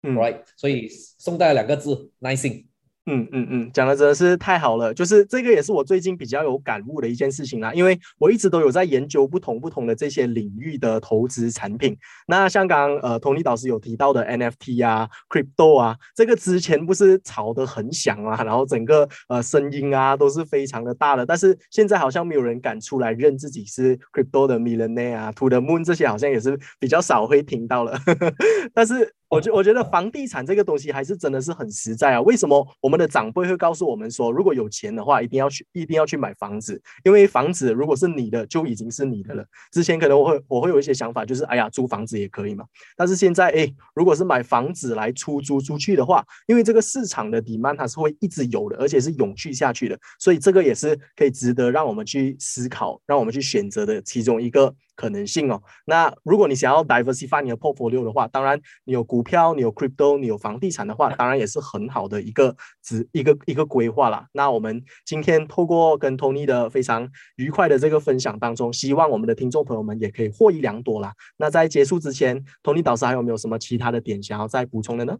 [0.03, 2.68] ，right，所以送大家两个字，耐心。
[3.09, 11.97] 嗯嗯嗯，讲的真的是太好了，就是这个也是我最近比较有感悟的一件事情啦，因为我一直都有在研究不同不同的这些领域的投资产品。
[12.27, 27.99] 那香港呃，Tony 导师有提到的 NFT 啊、Crypto 啊，这个之前不是炒得很响啊，然后整个呃声音啊都是非常的大的，但是现在好像没有人敢出来认自己是 Crypto 的 millenn 啊，To the Moon 这些好像也是比较少会听到了，
[28.73, 29.15] 但是。
[29.29, 32.21] 我觉我觉得房地产这个东西还是真的是很实在啊！
[32.21, 36.81] 为什么我们的长辈会告诉我们说，如果有钱的话，一定要去一定要去买房子？
[37.03, 39.45] 因为房子如果是你的，就已经是你的了。
[39.71, 42.65] 之前可能我会我会有一些想法，就是哎呀，租房子也可以嘛。
[42.97, 54.73] 但是现在哎，如果是买房子来出租出去的话，因为这个市场的 demand 它是会一直有的，而且是永续下去的，所以这个也是可以值得让我们去思考，让我们去选择的其中一个。
[54.99, 64.27] 可能性哦，那如果你想要 diversify 你的 portfolio 的话，当然你有股票，你有 crypto，你有房地产的话，当然也是很好的一个指一个一个规划啦。
[64.33, 71.13] 那我们今天透过跟 Tony 的非常愉快的这个分享当中，希望我们的听众朋友们也可以获益良多啦。
[71.37, 75.17] 那在结束之前，Tony 导师还有没有什么其他的点想要再补充的呢？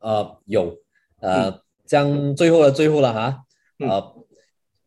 [0.00, 0.76] 呃，有，
[1.20, 3.44] 呃，这样最后的最后了哈，
[3.78, 4.14] 呃，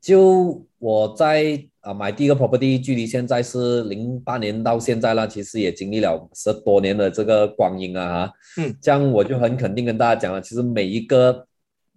[0.03, 1.65] 就我在。
[1.83, 11.45] 啊，买第一个 property 距离现在是零八年到现在了，其实也经历了十多年的这个光阴啊，哈，嗯，这样我就很肯定跟大家讲了，其实每一个，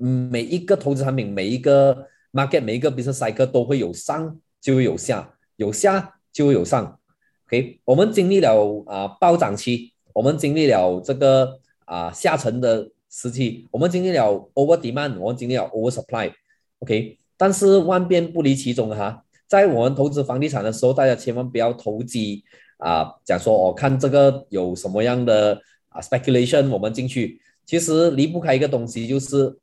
[0.00, 6.98] 嗯，每一个投资产品，每一个 market，每一个 business cycle 都会有上就会有下，有下就会有上
[7.46, 19.22] ，OK，我们经历了啊暴涨期，我们经历了这个啊下沉的时期，我们经历了 over demand，我们经历了 over supply，OK，但是万变不离其宗的哈。
[19.46, 22.42] 在我们投资房地产的时候，大家千万不要投机
[22.78, 23.14] 啊！
[23.24, 29.56] 讲说我看这个有什么样的啊 speculation，我们进去，其实离不开一个东西，就是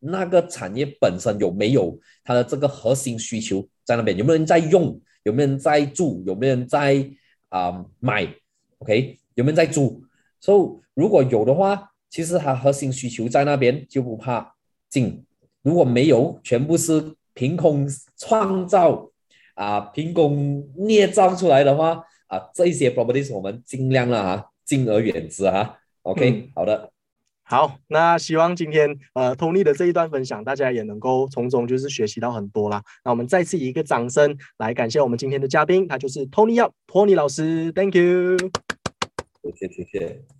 [0.00, 7.06] 那个产业本身有没有它的这个核心需求在那边，有没有人在用，有没有人在住，有没有人在
[7.50, 8.26] 啊买
[8.78, 10.02] ？OK，有没有人在租？
[10.40, 14.54] 所以如果有的话，其实它核心需求在那边就不怕
[14.88, 15.25] 进；
[15.66, 17.86] 如果没有，全部是凭空
[18.16, 19.10] 创造。
[19.56, 25.78] 啊，凭空捏造出来的话，啊，这一些 properties 我们尽量了哈，敬而远之哈。
[26.02, 26.92] OK，好的，
[27.42, 32.82] 好，那希望今天呃 Tony 的这一段分享，大家也能够从中就是学习到很多啦。
[33.02, 38.36] 那我们再次以一个掌声来感谢我们今天的嘉宾，他就是 Tony 要 Tony 老师，Thank you，
[39.42, 40.26] 谢谢谢谢。